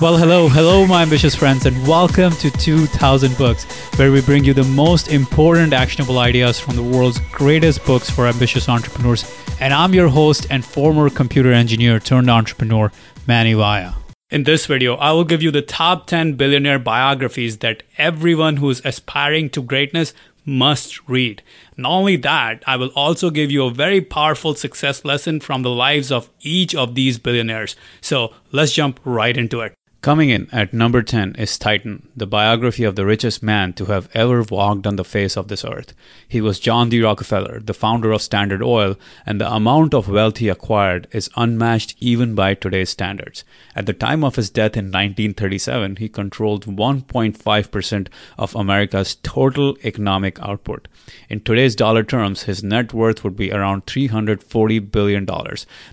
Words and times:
Well, 0.00 0.16
hello, 0.16 0.46
hello, 0.46 0.86
my 0.86 1.02
ambitious 1.02 1.34
friends, 1.34 1.66
and 1.66 1.76
welcome 1.84 2.30
to 2.34 2.52
2000 2.52 3.36
Books, 3.36 3.64
where 3.98 4.12
we 4.12 4.20
bring 4.20 4.44
you 4.44 4.54
the 4.54 4.62
most 4.62 5.08
important 5.08 5.72
actionable 5.72 6.20
ideas 6.20 6.60
from 6.60 6.76
the 6.76 6.84
world's 6.84 7.18
greatest 7.32 7.84
books 7.84 8.08
for 8.08 8.28
ambitious 8.28 8.68
entrepreneurs. 8.68 9.28
And 9.58 9.74
I'm 9.74 9.94
your 9.94 10.06
host 10.06 10.46
and 10.50 10.64
former 10.64 11.10
computer 11.10 11.52
engineer 11.52 11.98
turned 11.98 12.30
entrepreneur, 12.30 12.92
Manny 13.26 13.54
Vaya. 13.54 13.94
In 14.30 14.44
this 14.44 14.66
video, 14.66 14.94
I 14.94 15.10
will 15.10 15.24
give 15.24 15.42
you 15.42 15.50
the 15.50 15.62
top 15.62 16.06
10 16.06 16.34
billionaire 16.34 16.78
biographies 16.78 17.58
that 17.58 17.82
everyone 17.96 18.58
who 18.58 18.70
is 18.70 18.80
aspiring 18.84 19.50
to 19.50 19.62
greatness 19.62 20.14
must 20.44 21.08
read. 21.08 21.42
Not 21.76 21.90
only 21.90 22.14
that, 22.18 22.62
I 22.68 22.76
will 22.76 22.92
also 22.94 23.30
give 23.30 23.50
you 23.50 23.64
a 23.64 23.74
very 23.74 24.00
powerful 24.00 24.54
success 24.54 25.04
lesson 25.04 25.40
from 25.40 25.62
the 25.62 25.70
lives 25.70 26.12
of 26.12 26.30
each 26.40 26.72
of 26.72 26.94
these 26.94 27.18
billionaires. 27.18 27.74
So 28.00 28.32
let's 28.52 28.72
jump 28.72 29.00
right 29.04 29.36
into 29.36 29.60
it. 29.60 29.74
Coming 30.00 30.30
in 30.30 30.48
at 30.52 30.72
number 30.72 31.02
10 31.02 31.34
is 31.38 31.58
Titan, 31.58 32.08
the 32.16 32.24
biography 32.24 32.84
of 32.84 32.94
the 32.94 33.04
richest 33.04 33.42
man 33.42 33.72
to 33.72 33.86
have 33.86 34.08
ever 34.14 34.44
walked 34.44 34.86
on 34.86 34.94
the 34.94 35.04
face 35.04 35.36
of 35.36 35.48
this 35.48 35.64
earth. 35.64 35.92
He 36.26 36.40
was 36.40 36.60
John 36.60 36.88
D. 36.88 37.02
Rockefeller, 37.02 37.58
the 37.58 37.74
founder 37.74 38.12
of 38.12 38.22
Standard 38.22 38.62
Oil, 38.62 38.94
and 39.26 39.40
the 39.40 39.52
amount 39.52 39.94
of 39.94 40.08
wealth 40.08 40.36
he 40.36 40.48
acquired 40.48 41.08
is 41.10 41.28
unmatched 41.34 41.96
even 41.98 42.36
by 42.36 42.54
today's 42.54 42.90
standards. 42.90 43.42
At 43.74 43.86
the 43.86 43.92
time 43.92 44.22
of 44.22 44.36
his 44.36 44.50
death 44.50 44.76
in 44.76 44.84
1937, 44.84 45.96
he 45.96 46.08
controlled 46.08 46.66
1.5% 46.66 48.08
of 48.38 48.54
America's 48.54 49.16
total 49.16 49.76
economic 49.82 50.38
output. 50.40 50.86
In 51.28 51.40
today's 51.40 51.74
dollar 51.74 52.04
terms, 52.04 52.44
his 52.44 52.62
net 52.62 52.94
worth 52.94 53.24
would 53.24 53.36
be 53.36 53.50
around 53.50 53.86
$340 53.86 54.92
billion. 54.92 55.26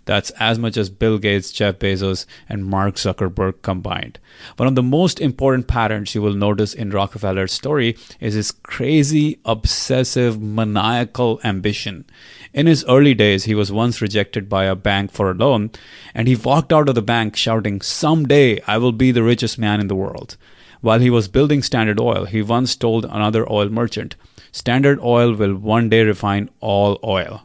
That's 0.05 0.29
as 0.31 0.59
much 0.59 0.77
as 0.77 0.91
Bill 0.91 1.17
Gates, 1.17 1.51
Jeff 1.51 1.79
Bezos, 1.79 2.27
and 2.47 2.67
Mark 2.67 2.95
Zuckerberg 2.95 3.63
combined 3.63 3.94
mind. 3.95 4.19
One 4.57 4.67
of 4.67 4.75
the 4.75 4.83
most 4.83 5.21
important 5.21 5.67
patterns 5.67 6.13
you 6.13 6.21
will 6.21 6.33
notice 6.33 6.73
in 6.73 6.89
Rockefeller's 6.89 7.53
story 7.53 7.97
is 8.19 8.33
his 8.33 8.51
crazy, 8.51 9.39
obsessive, 9.45 10.41
maniacal 10.41 11.39
ambition. 11.43 12.05
In 12.53 12.67
his 12.67 12.85
early 12.85 13.13
days, 13.13 13.45
he 13.45 13.55
was 13.55 13.71
once 13.71 14.01
rejected 14.01 14.49
by 14.49 14.65
a 14.65 14.75
bank 14.75 15.11
for 15.11 15.31
a 15.31 15.33
loan, 15.33 15.71
and 16.13 16.27
he 16.27 16.35
walked 16.35 16.73
out 16.73 16.89
of 16.89 16.95
the 16.95 17.01
bank 17.01 17.35
shouting, 17.35 17.81
Someday 17.81 18.61
I 18.67 18.77
will 18.77 18.91
be 18.91 19.11
the 19.11 19.23
richest 19.23 19.57
man 19.57 19.79
in 19.79 19.87
the 19.87 20.01
world. 20.03 20.37
While 20.81 20.99
he 20.99 21.09
was 21.09 21.27
building 21.27 21.63
Standard 21.63 21.99
Oil, 21.99 22.25
he 22.25 22.41
once 22.41 22.75
told 22.75 23.05
another 23.05 23.49
oil 23.51 23.69
merchant, 23.69 24.15
Standard 24.51 24.99
Oil 25.01 25.33
will 25.33 25.55
one 25.55 25.89
day 25.89 26.03
refine 26.03 26.49
all 26.61 26.99
oil 27.03 27.44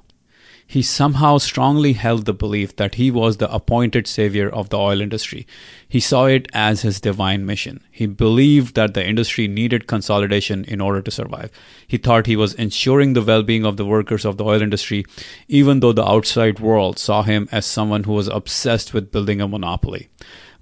he 0.71 0.83
somehow 0.83 1.37
strongly 1.37 1.95
held 1.95 2.27
the 2.27 2.33
belief 2.33 2.77
that 2.77 2.95
he 2.95 3.11
was 3.11 3.39
the 3.39 3.53
appointed 3.53 4.07
savior 4.07 4.49
of 4.49 4.69
the 4.69 4.79
oil 4.79 5.01
industry. 5.01 5.45
He 5.89 5.99
saw 5.99 6.27
it 6.27 6.47
as 6.53 6.83
his 6.83 7.01
divine 7.01 7.45
mission. 7.45 7.83
He 7.91 8.07
believed 8.07 8.77
that 8.77 8.95
the 8.95 9.05
industry 9.05 9.49
needed 9.49 9.89
consolidation 9.89 10.65
in 10.67 10.81
order 10.81 11.03
to 11.03 11.11
survive. 11.11 11.51
He 11.89 11.97
thought 11.97 12.27
he 12.27 12.37
was 12.37 12.55
ensuring 12.55 13.15
the 13.15 13.23
well 13.23 13.43
being 13.43 13.67
of 13.67 13.79
the 13.79 13.85
workers 13.85 14.25
of 14.25 14.37
the 14.37 14.45
oil 14.45 14.62
industry, 14.62 15.05
even 15.49 15.81
though 15.81 15.93
the 15.93 16.09
outside 16.09 16.61
world 16.61 17.01
saw 17.01 17.25
him 17.25 17.49
as 17.51 17.67
someone 17.67 18.05
who 18.05 18.12
was 18.12 18.29
obsessed 18.29 18.95
with 18.95 19.11
building 19.11 19.41
a 19.41 19.49
monopoly. 19.49 20.09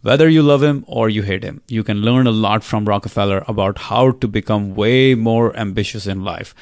Whether 0.01 0.31
you 0.31 0.43
love 0.43 0.63
him 0.63 0.87
or 0.89 1.11
you 1.11 1.21
hate 1.21 1.45
him, 1.45 1.61
you 1.69 1.85
can 1.85 2.01
learn 2.01 2.27
a 2.27 2.31
lot 2.31 2.65
from 2.65 2.87
Rockefeller 2.87 3.45
about 3.47 3.77
how 3.77 4.13
to 4.13 4.27
become 4.27 4.75
way 4.75 5.15
more 5.15 5.55
ambitious 5.55 6.07
in 6.07 6.25
life. 6.25 6.55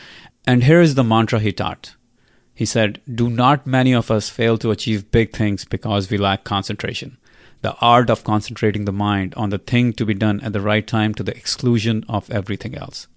And 0.49 0.65
here 0.65 0.81
is 0.81 0.97
the 0.97 1.05
mantra 1.05 1.39
he 1.39 1.53
taught 1.53 1.96
he 2.57 2.65
said, 2.65 3.03
Do 3.15 3.29
not 3.29 3.67
many 3.67 3.95
of 3.95 4.11
us 4.11 4.31
fail 4.31 4.57
to 4.59 4.71
achieve 4.71 5.11
big 5.11 5.33
things 5.37 5.67
because 5.67 6.11
we 6.11 6.17
lack 6.17 6.43
concentration? 6.43 7.19
The 7.61 7.77
art 7.83 8.09
of 8.09 8.25
concentrating 8.25 8.87
the 8.87 8.93
mind 8.93 9.35
on 9.35 9.51
the 9.51 9.59
thing 9.59 9.93
to 9.93 10.07
be 10.07 10.15
done 10.15 10.41
at 10.41 10.55
the 10.55 10.63
right 10.63 10.87
time 10.87 11.15
to 11.17 11.23
the 11.23 11.37
exclusion 11.37 12.03
of 12.09 12.31
everything 12.31 12.75
else. 12.75 13.09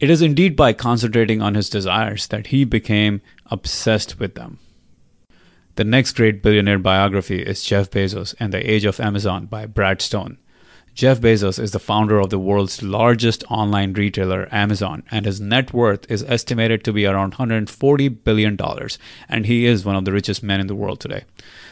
It 0.00 0.10
is 0.10 0.22
indeed 0.22 0.56
by 0.56 0.72
concentrating 0.72 1.40
on 1.40 1.54
his 1.54 1.70
desires 1.70 2.26
that 2.26 2.48
he 2.48 2.64
became 2.64 3.20
obsessed 3.46 4.18
with 4.18 4.34
them. 4.34 4.58
The 5.76 5.84
next 5.84 6.16
great 6.16 6.42
billionaire 6.42 6.80
biography 6.80 7.40
is 7.40 7.62
Jeff 7.62 7.92
Bezos 7.92 8.34
and 8.40 8.52
the 8.52 8.68
Age 8.68 8.84
of 8.84 8.98
Amazon 8.98 9.46
by 9.46 9.66
Brad 9.66 10.02
Stone. 10.02 10.38
Jeff 10.98 11.20
Bezos 11.20 11.60
is 11.60 11.70
the 11.70 11.78
founder 11.78 12.18
of 12.18 12.30
the 12.30 12.40
world's 12.40 12.82
largest 12.82 13.44
online 13.48 13.92
retailer, 13.92 14.48
Amazon, 14.50 15.04
and 15.12 15.26
his 15.26 15.40
net 15.40 15.72
worth 15.72 16.10
is 16.10 16.24
estimated 16.24 16.82
to 16.82 16.92
be 16.92 17.06
around 17.06 17.34
$140 17.34 18.24
billion, 18.24 18.58
and 19.28 19.46
he 19.46 19.64
is 19.64 19.84
one 19.84 19.94
of 19.94 20.04
the 20.04 20.10
richest 20.10 20.42
men 20.42 20.58
in 20.58 20.66
the 20.66 20.74
world 20.74 20.98
today. 20.98 21.22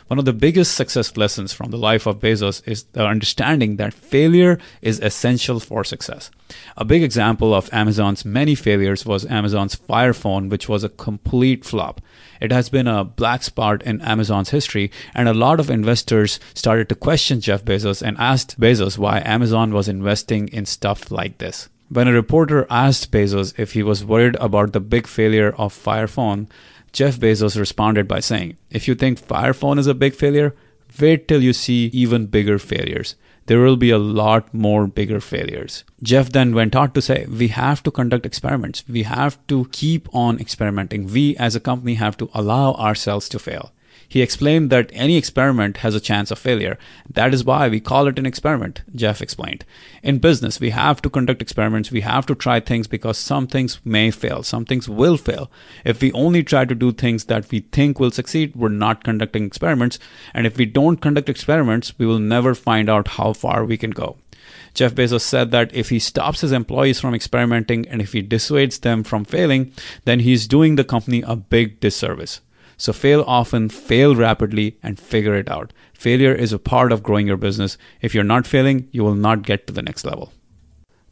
One 0.08 0.20
of 0.20 0.24
the 0.24 0.32
biggest 0.32 0.76
success 0.76 1.16
lessons 1.16 1.52
from 1.52 1.72
the 1.72 1.76
life 1.76 2.06
of 2.06 2.20
Bezos 2.20 2.62
is 2.64 2.84
the 2.92 3.04
understanding 3.04 3.74
that 3.76 3.92
failure 3.92 4.56
is 4.80 5.00
essential 5.00 5.58
for 5.58 5.82
success. 5.82 6.30
A 6.76 6.84
big 6.84 7.02
example 7.02 7.52
of 7.52 7.68
Amazon's 7.72 8.24
many 8.24 8.54
failures 8.54 9.04
was 9.04 9.26
Amazon's 9.26 9.74
Fire 9.74 10.12
Phone, 10.12 10.48
which 10.48 10.68
was 10.68 10.84
a 10.84 10.90
complete 10.90 11.64
flop. 11.64 12.00
It 12.40 12.52
has 12.52 12.68
been 12.68 12.86
a 12.86 13.02
black 13.02 13.42
spot 13.42 13.82
in 13.82 14.00
Amazon's 14.00 14.50
history, 14.50 14.92
and 15.12 15.28
a 15.28 15.34
lot 15.34 15.58
of 15.58 15.70
investors 15.70 16.38
started 16.54 16.88
to 16.90 16.94
question 16.94 17.40
Jeff 17.40 17.64
Bezos 17.64 18.00
and 18.00 18.16
asked 18.18 18.60
Bezos 18.60 18.98
why 18.98 19.20
Amazon 19.24 19.74
was 19.74 19.88
investing 19.88 20.46
in 20.48 20.66
stuff 20.66 21.10
like 21.10 21.38
this. 21.38 21.68
When 21.88 22.06
a 22.06 22.12
reporter 22.12 22.66
asked 22.70 23.10
Bezos 23.10 23.58
if 23.58 23.72
he 23.72 23.82
was 23.82 24.04
worried 24.04 24.36
about 24.36 24.72
the 24.72 24.80
big 24.80 25.08
failure 25.08 25.52
of 25.58 25.72
Fire 25.72 26.08
Phone, 26.08 26.48
Jeff 26.92 27.18
Bezos 27.18 27.58
responded 27.58 28.08
by 28.08 28.20
saying, 28.20 28.56
If 28.70 28.88
you 28.88 28.94
think 28.94 29.18
Fire 29.18 29.52
Phone 29.52 29.78
is 29.78 29.86
a 29.86 29.94
big 29.94 30.14
failure, 30.14 30.54
wait 31.00 31.28
till 31.28 31.42
you 31.42 31.52
see 31.52 31.86
even 31.92 32.26
bigger 32.26 32.58
failures 32.58 33.16
there 33.46 33.60
will 33.60 33.76
be 33.76 33.90
a 33.90 33.98
lot 33.98 34.52
more 34.52 34.86
bigger 34.86 35.20
failures. 35.20 35.84
Jeff 36.02 36.30
then 36.30 36.54
went 36.54 36.76
on 36.76 36.90
to 36.92 37.00
say, 37.00 37.26
we 37.26 37.48
have 37.48 37.82
to 37.84 37.90
conduct 37.90 38.26
experiments. 38.26 38.84
We 38.88 39.04
have 39.04 39.38
to 39.46 39.68
keep 39.72 40.12
on 40.14 40.40
experimenting. 40.40 41.06
We 41.06 41.36
as 41.36 41.54
a 41.54 41.60
company 41.60 41.94
have 41.94 42.16
to 42.18 42.28
allow 42.34 42.74
ourselves 42.74 43.28
to 43.30 43.38
fail. 43.38 43.72
He 44.08 44.22
explained 44.22 44.70
that 44.70 44.90
any 44.92 45.16
experiment 45.16 45.78
has 45.78 45.94
a 45.94 46.00
chance 46.00 46.30
of 46.30 46.38
failure. 46.38 46.78
That 47.12 47.34
is 47.34 47.44
why 47.44 47.68
we 47.68 47.80
call 47.80 48.06
it 48.06 48.18
an 48.18 48.26
experiment, 48.26 48.82
Jeff 48.94 49.20
explained. 49.20 49.64
In 50.02 50.18
business, 50.18 50.60
we 50.60 50.70
have 50.70 51.02
to 51.02 51.10
conduct 51.10 51.42
experiments. 51.42 51.90
We 51.90 52.02
have 52.02 52.26
to 52.26 52.34
try 52.34 52.60
things 52.60 52.86
because 52.86 53.18
some 53.18 53.46
things 53.46 53.80
may 53.84 54.10
fail, 54.10 54.42
some 54.42 54.64
things 54.64 54.88
will 54.88 55.16
fail. 55.16 55.50
If 55.84 56.00
we 56.00 56.12
only 56.12 56.42
try 56.44 56.64
to 56.64 56.74
do 56.74 56.92
things 56.92 57.24
that 57.24 57.50
we 57.50 57.60
think 57.60 57.98
will 57.98 58.10
succeed, 58.10 58.54
we're 58.54 58.68
not 58.68 59.04
conducting 59.04 59.44
experiments. 59.44 59.98
And 60.32 60.46
if 60.46 60.56
we 60.56 60.66
don't 60.66 61.00
conduct 61.00 61.28
experiments, 61.28 61.98
we 61.98 62.06
will 62.06 62.20
never 62.20 62.54
find 62.54 62.88
out 62.88 63.08
how 63.08 63.32
far 63.32 63.64
we 63.64 63.76
can 63.76 63.90
go. 63.90 64.16
Jeff 64.74 64.94
Bezos 64.94 65.22
said 65.22 65.50
that 65.50 65.74
if 65.74 65.88
he 65.88 65.98
stops 65.98 66.42
his 66.42 66.52
employees 66.52 67.00
from 67.00 67.14
experimenting 67.14 67.88
and 67.88 68.00
if 68.00 68.12
he 68.12 68.22
dissuades 68.22 68.78
them 68.78 69.02
from 69.02 69.24
failing, 69.24 69.72
then 70.04 70.20
he's 70.20 70.46
doing 70.46 70.76
the 70.76 70.84
company 70.84 71.22
a 71.22 71.34
big 71.34 71.80
disservice. 71.80 72.40
So 72.76 72.92
fail 72.92 73.24
often, 73.26 73.68
fail 73.68 74.14
rapidly, 74.14 74.78
and 74.82 74.98
figure 74.98 75.34
it 75.34 75.50
out. 75.50 75.72
Failure 75.94 76.34
is 76.34 76.52
a 76.52 76.58
part 76.58 76.92
of 76.92 77.02
growing 77.02 77.26
your 77.26 77.36
business. 77.36 77.78
If 78.00 78.14
you're 78.14 78.24
not 78.24 78.46
failing, 78.46 78.88
you 78.92 79.02
will 79.02 79.14
not 79.14 79.42
get 79.42 79.66
to 79.66 79.72
the 79.72 79.82
next 79.82 80.04
level. 80.04 80.32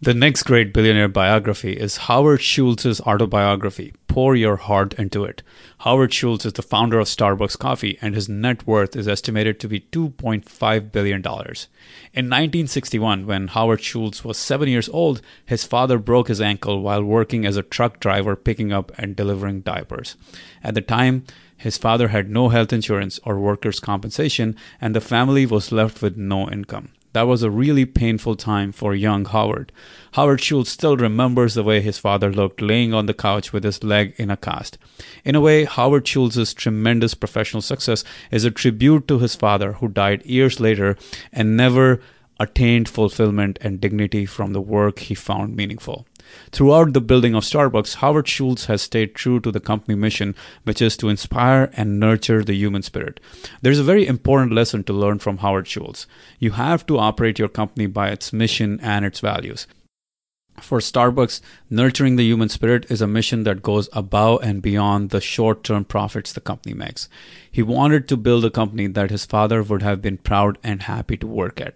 The 0.04 0.12
next 0.12 0.42
great 0.42 0.75
billionaire 0.75 1.08
biography 1.08 1.72
is 1.72 1.97
Howard 1.97 2.42
Schultz's 2.42 3.00
autobiography, 3.00 3.94
Pour 4.06 4.36
Your 4.36 4.56
Heart 4.56 4.92
Into 4.94 5.25
It. 5.25 5.42
Howard 5.78 6.12
Schultz 6.12 6.44
is 6.44 6.52
the 6.52 6.60
founder 6.60 6.98
of 6.98 7.06
Starbucks 7.06 7.58
Coffee, 7.58 7.96
and 8.02 8.14
his 8.14 8.28
net 8.28 8.66
worth 8.66 8.96
is 8.96 9.08
estimated 9.08 9.58
to 9.60 9.69
be 9.69 9.81
$2.5 9.81 10.92
billion. 10.92 11.20
In 11.20 12.26
1961, 12.26 13.25
when 13.25 13.48
Howard 13.48 13.81
Schultz 13.81 14.22
was 14.22 14.36
seven 14.36 14.69
years 14.69 14.91
old, 14.91 15.22
his 15.46 15.64
father 15.64 15.98
broke 15.98 16.28
his 16.28 16.41
ankle 16.42 16.82
while 16.82 17.02
working 17.02 17.46
as 17.46 17.56
a 17.56 17.62
truck 17.62 17.98
driver 17.98 18.36
picking 18.36 18.75
up 18.75 18.92
and 18.98 19.16
delivering 19.16 19.62
diapers. 19.62 20.16
At 20.62 20.75
the 20.75 20.82
time, 20.82 21.25
his 21.64 21.78
father 21.78 22.08
had 22.08 22.28
no 22.28 22.50
health 22.50 22.75
insurance 22.75 23.19
or 23.25 23.41
workers' 23.41 23.80
compensation, 23.80 24.54
and 24.82 24.94
the 24.94 25.00
family 25.00 25.47
was 25.47 25.72
left 25.72 26.02
with 26.02 26.14
no 26.14 26.47
income. 26.50 26.91
That 27.14 27.26
was 27.26 27.42
a 27.42 27.50
really 27.50 27.86
painful 27.86 28.36
time 28.36 28.70
for 28.70 28.94
young 28.94 29.25
Howard. 29.25 29.72
Howard 30.12 30.43
Schultz 30.43 30.70
still 30.70 30.99
remembers 30.99 31.55
the 31.55 31.62
way 31.62 31.81
his 31.81 31.96
father 31.96 32.31
looked 32.31 32.61
laying 32.61 32.93
on 32.93 33.06
the 33.06 33.14
couch 33.14 33.50
with 33.55 33.64
his 33.64 33.82
leg 33.82 34.14
in 34.19 34.31
a 34.31 34.37
cast. 34.37 34.76
In 35.25 35.34
a 35.34 35.40
way, 35.40 35.64
Howard 35.64 36.06
Schultz's 36.06 36.52
tremendous 36.52 37.14
professional 37.14 37.62
success 37.62 38.05
is 38.31 38.44
a 38.44 38.50
tribute 38.50 39.08
to 39.08 39.20
his 39.20 39.34
father, 39.34 39.72
who 39.72 39.88
died 39.88 40.26
years 40.26 40.60
later 40.60 40.99
and 41.32 41.56
never 41.56 41.99
attained 42.38 42.90
fulfillment 42.90 43.58
and 43.62 43.81
dignity 43.81 44.26
from 44.26 44.52
the 44.52 44.60
work 44.60 44.99
he 44.99 45.14
found 45.14 45.56
meaningful. 45.56 46.06
Throughout 46.53 46.93
the 46.93 47.00
building 47.00 47.35
of 47.35 47.44
Starbucks, 47.44 47.97
Howard 47.97 48.29
Schultz 48.29 48.67
has 48.67 48.82
stayed 48.82 49.15
true 49.15 49.41
to 49.41 49.50
the 49.50 49.61
company 49.61 49.94
mission, 49.94 50.35
which 50.65 50.81
is 50.81 50.97
to 50.99 51.09
inspire 51.09 51.71
and 51.75 51.99
nurture 51.99 52.43
the 52.43 52.55
human 52.55 52.82
spirit. 52.82 53.21
There's 53.62 53.79
a 53.79 53.85
very 53.85 54.06
important 54.06 54.53
lesson 54.53 54.85
to 54.85 54.93
learn 54.93 55.19
from 55.19 55.38
Howard 55.38 55.67
Schultz. 55.67 56.06
You 56.38 56.53
have 56.53 56.87
to 56.87 56.99
operate 56.99 57.38
your 57.38 57.49
company 57.49 57.87
by 57.87 58.09
its 58.09 58.32
mission 58.32 58.79
and 58.81 59.05
its 59.05 59.21
values. 59.21 59.67
For 60.61 60.79
Starbucks, 60.79 61.41
nurturing 61.69 62.15
the 62.15 62.25
human 62.25 62.49
spirit 62.49 62.87
is 62.88 63.03
a 63.03 63.09
mission 63.09 63.43
that 63.43 63.62
goes 63.62 63.88
above 63.93 64.44
and 64.44 64.62
beyond 64.62 65.11
the 65.11 65.20
short 65.20 65.65
term 65.65 65.85
profits 65.85 66.32
the 66.32 66.41
company 66.41 66.75
makes. 66.75 67.09
He 67.50 67.62
wanted 67.62 68.06
to 68.09 68.17
build 68.17 68.44
a 68.44 68.50
company 68.50 68.87
that 68.87 69.11
his 69.11 69.27
father 69.27 69.65
would 69.65 69.82
have 69.82 70.00
been 70.00 70.19
proud 70.19 70.59
and 70.62 70.82
happy 70.82 71.17
to 71.17 71.27
work 71.27 71.61
at. 71.61 71.75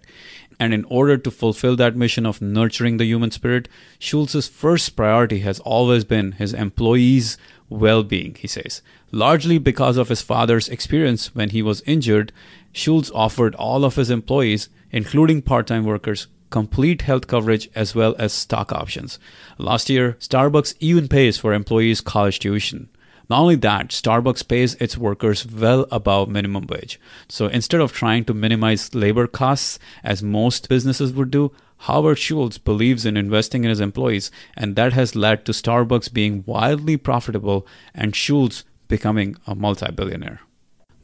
And 0.59 0.73
in 0.73 0.83
order 0.85 1.17
to 1.17 1.31
fulfill 1.31 1.75
that 1.77 1.95
mission 1.95 2.25
of 2.25 2.41
nurturing 2.41 2.97
the 2.97 3.05
human 3.05 3.31
spirit, 3.31 3.69
Schultz's 3.97 4.49
first 4.49 4.95
priority 4.95 5.39
has 5.39 5.59
always 5.61 6.03
been 6.03 6.33
his 6.33 6.53
employees' 6.53 7.37
well 7.69 8.03
being, 8.03 8.35
he 8.35 8.47
says. 8.47 8.81
Largely 9.11 9.57
because 9.57 9.95
of 9.97 10.09
his 10.09 10.21
father's 10.21 10.67
experience 10.67 11.33
when 11.33 11.51
he 11.51 11.61
was 11.61 11.81
injured, 11.81 12.33
Schultz 12.73 13.09
offered 13.11 13.55
all 13.55 13.85
of 13.85 13.95
his 13.95 14.09
employees, 14.09 14.69
including 14.91 15.41
part 15.41 15.67
time 15.67 15.85
workers, 15.85 16.27
complete 16.49 17.03
health 17.03 17.27
coverage 17.27 17.69
as 17.75 17.95
well 17.95 18.15
as 18.19 18.33
stock 18.33 18.71
options. 18.71 19.17
Last 19.57 19.89
year, 19.89 20.17
Starbucks 20.19 20.75
even 20.79 21.07
pays 21.07 21.37
for 21.37 21.53
employees' 21.53 22.01
college 22.01 22.39
tuition. 22.39 22.89
Not 23.29 23.41
only 23.41 23.55
that, 23.57 23.89
Starbucks 23.89 24.47
pays 24.47 24.73
its 24.75 24.97
workers 24.97 25.45
well 25.45 25.85
above 25.91 26.29
minimum 26.29 26.65
wage. 26.67 26.99
So 27.27 27.45
instead 27.45 27.79
of 27.79 27.93
trying 27.93 28.25
to 28.25 28.33
minimize 28.33 28.95
labor 28.95 29.27
costs, 29.27 29.77
as 30.03 30.23
most 30.23 30.67
businesses 30.67 31.13
would 31.13 31.29
do, 31.29 31.51
Howard 31.83 32.17
Schultz 32.17 32.57
believes 32.57 33.05
in 33.05 33.15
investing 33.15 33.63
in 33.63 33.69
his 33.69 33.79
employees, 33.79 34.31
and 34.57 34.75
that 34.75 34.93
has 34.93 35.15
led 35.15 35.45
to 35.45 35.51
Starbucks 35.51 36.11
being 36.11 36.43
wildly 36.45 36.97
profitable 36.97 37.67
and 37.93 38.15
Schultz 38.15 38.63
becoming 38.87 39.37
a 39.45 39.53
multi 39.53 39.91
billionaire. 39.91 40.41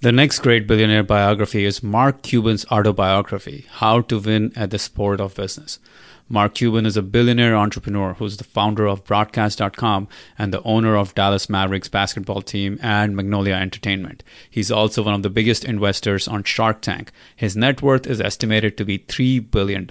The 0.01 0.11
next 0.11 0.39
great 0.39 0.67
billionaire 0.67 1.03
biography 1.03 1.63
is 1.63 1.81
Mark 1.81 2.21
Cuban's 2.23 2.65
autobiography, 2.71 3.65
How 3.69 4.01
to 4.01 4.19
Win 4.19 4.51
at 4.55 4.71
the 4.71 4.79
Sport 4.79 5.21
of 5.21 5.35
Business. 5.35 5.79
Mark 6.27 6.55
Cuban 6.55 6.87
is 6.87 6.97
a 6.97 7.03
billionaire 7.03 7.55
entrepreneur 7.55 8.15
who's 8.15 8.37
the 8.37 8.43
founder 8.43 8.87
of 8.87 9.03
Broadcast.com 9.03 10.07
and 10.39 10.51
the 10.51 10.63
owner 10.63 10.97
of 10.97 11.13
Dallas 11.13 11.47
Mavericks 11.51 11.87
basketball 11.87 12.41
team 12.41 12.79
and 12.81 13.15
Magnolia 13.15 13.53
Entertainment. 13.53 14.23
He's 14.49 14.71
also 14.71 15.03
one 15.03 15.13
of 15.13 15.21
the 15.21 15.29
biggest 15.29 15.63
investors 15.63 16.27
on 16.27 16.43
Shark 16.43 16.81
Tank. 16.81 17.11
His 17.35 17.55
net 17.55 17.83
worth 17.83 18.07
is 18.07 18.19
estimated 18.19 18.75
to 18.77 18.85
be 18.85 18.97
$3 18.97 19.51
billion. 19.51 19.87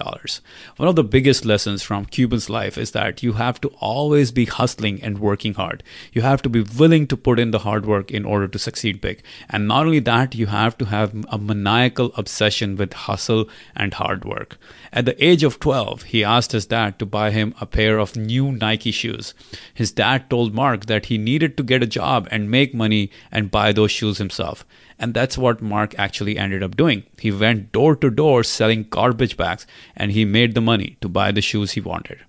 One 0.77 0.89
of 0.89 0.97
the 0.97 1.05
biggest 1.05 1.45
lessons 1.45 1.85
from 1.85 2.05
Cuban's 2.05 2.51
life 2.51 2.77
is 2.77 2.91
that 2.91 3.23
you 3.23 3.35
have 3.35 3.61
to 3.61 3.69
always 3.79 4.33
be 4.33 4.47
hustling 4.47 5.01
and 5.05 5.21
working 5.21 5.55
hard. 5.55 5.85
You 6.13 6.23
have 6.23 6.43
to 6.43 6.49
be 6.49 6.63
willing 6.63 7.07
to 7.07 7.17
put 7.17 7.39
in 7.39 7.53
the 7.53 7.61
hard 7.61 7.87
work 7.87 8.11
in 8.11 8.25
order 8.25 8.49
to 8.49 8.59
succeed 8.59 9.01
big. 9.01 9.23
And 9.49 9.69
not 9.69 9.87
only 9.87 10.01
that, 10.01 10.35
you 10.35 10.47
have 10.47 10.77
to 10.79 10.87
have 10.87 11.15
a 11.29 11.39
maniacal 11.39 12.11
obsession 12.17 12.75
with 12.75 12.93
hustle 12.93 13.49
and 13.77 13.95
hard 13.95 14.25
work. 14.25 14.59
At 14.97 15.07
the 15.07 15.25
age 15.25 15.43
of 15.43 15.59
12, 15.59 16.05
he 16.05 16.23
asked 16.23 16.53
his 16.53 16.67
dad 16.67 17.01
to 17.01 17.05
buy 17.05 17.33
him 17.33 17.53
a 17.61 17.67
pair 17.67 17.99
of 17.99 18.15
new 18.15 18.53
Nike 18.53 18.93
shoes. 18.93 19.35
His 19.75 19.91
dad 19.91 20.31
told 20.31 20.55
Mark 20.55 20.87
that 20.87 21.07
he 21.07 21.19
needed 21.19 21.57
to 21.57 21.65
get 21.65 21.83
a 21.83 21.87
job 21.87 22.29
and 22.31 22.49
make 22.49 22.73
money 22.73 23.11
and 23.33 23.51
buy 23.51 23.73
those 23.73 23.91
shoes 23.91 24.19
himself. 24.19 24.65
And 24.97 25.13
that's 25.13 25.37
what 25.37 25.61
Mark 25.61 25.97
actually 25.99 26.39
ended 26.39 26.63
up 26.63 26.77
doing. 26.77 27.03
He 27.19 27.33
went 27.33 27.73
door 27.73 27.97
to 27.97 28.09
door 28.09 28.45
selling 28.45 28.85
garbage 28.85 29.37
bags 29.37 29.67
and 29.97 30.13
he 30.13 30.25
made 30.25 30.55
the 30.55 30.61
money 30.61 30.97
to 31.01 31.09
buy 31.09 31.33
the 31.33 31.43
shoes 31.43 31.73
he 31.73 31.81
wanted. 31.81 32.21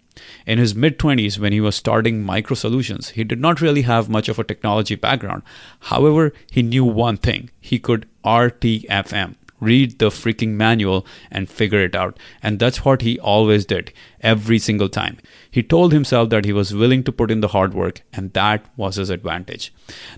In 0.47 0.57
his 0.57 0.73
mid 0.73 0.97
20s, 0.97 1.37
when 1.37 1.53
he 1.53 1.61
was 1.61 1.75
starting 1.75 2.23
Micro 2.23 2.55
Solutions, 2.55 3.09
he 3.09 3.23
did 3.23 3.39
not 3.39 3.61
really 3.61 3.83
have 3.83 4.09
much 4.09 4.27
of 4.27 4.39
a 4.39 4.43
technology 4.43 4.95
background. 4.95 5.43
However, 5.81 6.33
he 6.49 6.63
knew 6.63 6.83
one 6.83 7.17
thing 7.17 7.51
he 7.61 7.77
could 7.77 8.07
RTFM, 8.23 9.35
read 9.59 9.99
the 9.99 10.09
freaking 10.09 10.49
manual 10.49 11.05
and 11.31 11.49
figure 11.49 11.83
it 11.83 11.95
out. 11.95 12.17
And 12.43 12.59
that's 12.59 12.83
what 12.85 13.01
he 13.01 13.19
always 13.19 13.65
did, 13.65 13.91
every 14.25 14.57
single 14.57 14.89
time. 14.89 15.17
He 15.49 15.63
told 15.63 15.93
himself 15.93 16.29
that 16.31 16.43
he 16.43 16.51
was 16.51 16.73
willing 16.73 17.03
to 17.03 17.11
put 17.11 17.31
in 17.31 17.39
the 17.39 17.49
hard 17.49 17.73
work, 17.73 18.01
and 18.11 18.33
that 18.33 18.65
was 18.75 18.95
his 18.95 19.09
advantage. 19.09 19.71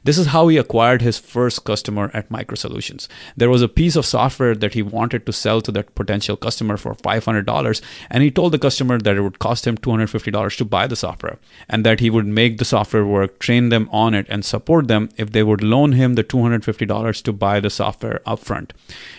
This 0.04 0.18
is 0.18 0.28
how 0.28 0.48
he 0.48 0.58
acquired 0.58 1.02
his 1.02 1.20
first 1.20 1.64
customer 1.66 2.10
at 2.14 2.32
Micro 2.32 2.56
Solutions. 2.56 3.10
There 3.36 3.50
was 3.50 3.62
a 3.62 3.68
piece 3.68 3.98
of 3.98 4.06
software 4.06 4.56
that 4.56 4.74
he 4.74 4.82
wanted 4.82 5.26
to 5.26 5.34
sell 5.34 5.62
to 5.62 5.72
that 5.74 5.94
potential 5.94 6.38
customer 6.38 6.78
for 6.78 6.96
$500, 6.96 7.82
and 8.10 8.24
he 8.24 8.32
told 8.32 8.54
the 8.54 8.60
customer 8.60 8.98
that 8.98 9.18
it 9.18 9.22
would 9.22 9.40
cost 9.40 9.68
him 9.68 9.78
$250 9.78 10.58
to 10.58 10.66
buy 10.66 10.88
the 10.88 10.96
software, 10.96 11.38
and 11.70 11.86
that 11.86 12.00
he 12.00 12.10
would 12.10 12.26
make 12.26 12.58
the 12.58 12.66
software 12.66 13.06
work, 13.06 13.40
train 13.40 13.70
them 13.70 13.90
on 13.92 14.14
it, 14.14 14.26
and 14.30 14.46
support 14.46 14.88
them 14.88 15.10
if 15.18 15.34
they 15.34 15.44
would 15.44 15.62
loan 15.62 15.92
him 15.92 16.16
the 16.16 16.24
$250 16.24 17.22
to 17.24 17.34
buy 17.34 17.60
the 17.60 17.70
software 17.70 18.22
upfront. 18.26 18.72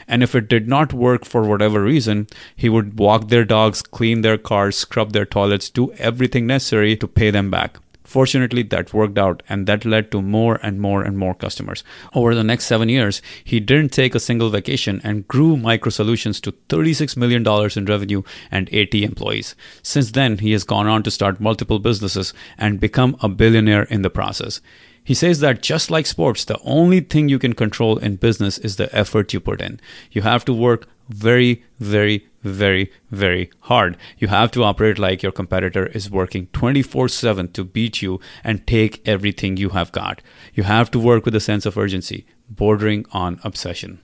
And 0.08 0.22
if 0.22 0.34
it 0.34 0.48
did 0.48 0.66
not 0.66 0.94
work 0.94 1.26
for 1.26 1.42
whatever 1.42 1.82
reason, 1.82 2.26
he 2.56 2.70
would 2.70 2.98
walk 2.98 3.28
their 3.28 3.44
dogs, 3.44 3.82
clean 3.82 4.22
their 4.22 4.38
cars, 4.38 4.77
scrub 4.78 5.12
their 5.12 5.26
toilets, 5.26 5.70
do 5.70 5.92
everything 5.92 6.46
necessary 6.46 6.96
to 6.96 7.06
pay 7.06 7.30
them 7.30 7.50
back. 7.50 7.78
Fortunately, 8.08 8.62
that 8.62 8.94
worked 8.94 9.18
out 9.18 9.42
and 9.50 9.66
that 9.66 9.84
led 9.84 10.10
to 10.12 10.22
more 10.22 10.58
and 10.62 10.80
more 10.80 11.02
and 11.02 11.18
more 11.18 11.34
customers. 11.34 11.84
Over 12.14 12.34
the 12.34 12.42
next 12.42 12.64
seven 12.64 12.88
years, 12.88 13.20
he 13.44 13.60
didn't 13.60 13.92
take 13.92 14.14
a 14.14 14.20
single 14.20 14.48
vacation 14.48 15.02
and 15.04 15.28
grew 15.28 15.58
Micro 15.58 15.90
Solutions 15.90 16.40
to 16.40 16.52
$36 16.70 17.18
million 17.18 17.46
in 17.76 17.84
revenue 17.84 18.22
and 18.50 18.70
80 18.72 19.04
employees. 19.04 19.54
Since 19.82 20.12
then, 20.12 20.38
he 20.38 20.52
has 20.52 20.64
gone 20.64 20.86
on 20.86 21.02
to 21.02 21.10
start 21.10 21.38
multiple 21.38 21.78
businesses 21.78 22.32
and 22.56 22.80
become 22.80 23.14
a 23.20 23.28
billionaire 23.28 23.82
in 23.82 24.00
the 24.00 24.08
process. 24.08 24.62
He 25.04 25.12
says 25.12 25.40
that 25.40 25.60
just 25.60 25.90
like 25.90 26.06
sports, 26.06 26.46
the 26.46 26.58
only 26.64 27.00
thing 27.00 27.28
you 27.28 27.38
can 27.38 27.52
control 27.52 27.98
in 27.98 28.16
business 28.16 28.56
is 28.56 28.76
the 28.76 28.94
effort 28.96 29.34
you 29.34 29.40
put 29.40 29.60
in. 29.60 29.80
You 30.12 30.22
have 30.22 30.46
to 30.46 30.54
work 30.54 30.88
very, 31.10 31.62
very, 31.78 32.26
very, 32.48 32.90
very 33.10 33.50
hard. 33.60 33.96
You 34.18 34.28
have 34.28 34.50
to 34.52 34.64
operate 34.64 34.98
like 34.98 35.22
your 35.22 35.32
competitor 35.32 35.86
is 35.86 36.10
working 36.10 36.46
24 36.48 37.08
7 37.08 37.52
to 37.52 37.64
beat 37.64 38.02
you 38.02 38.20
and 38.42 38.66
take 38.66 39.06
everything 39.06 39.56
you 39.56 39.70
have 39.70 39.92
got. 39.92 40.22
You 40.54 40.64
have 40.64 40.90
to 40.92 40.98
work 40.98 41.24
with 41.24 41.34
a 41.34 41.40
sense 41.40 41.66
of 41.66 41.78
urgency, 41.78 42.26
bordering 42.48 43.06
on 43.12 43.40
obsession. 43.44 44.00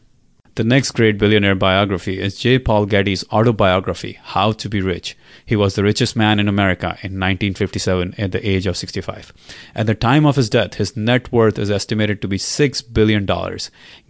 The 0.56 0.62
next 0.62 0.92
great 0.92 1.18
billionaire 1.18 1.56
biography 1.56 2.20
is 2.20 2.38
J. 2.38 2.60
Paul 2.60 2.86
Getty's 2.86 3.24
autobiography, 3.32 4.20
How 4.22 4.52
to 4.52 4.68
Be 4.68 4.80
Rich. 4.80 5.16
He 5.44 5.56
was 5.56 5.74
the 5.74 5.82
richest 5.82 6.14
man 6.14 6.38
in 6.38 6.46
America 6.46 6.96
in 7.02 7.18
1957 7.18 8.14
at 8.18 8.30
the 8.30 8.48
age 8.48 8.68
of 8.68 8.76
65. 8.76 9.32
At 9.74 9.86
the 9.86 9.96
time 9.96 10.24
of 10.24 10.36
his 10.36 10.48
death, 10.48 10.74
his 10.74 10.96
net 10.96 11.32
worth 11.32 11.58
is 11.58 11.72
estimated 11.72 12.22
to 12.22 12.28
be 12.28 12.38
$6 12.38 12.92
billion. 12.92 13.26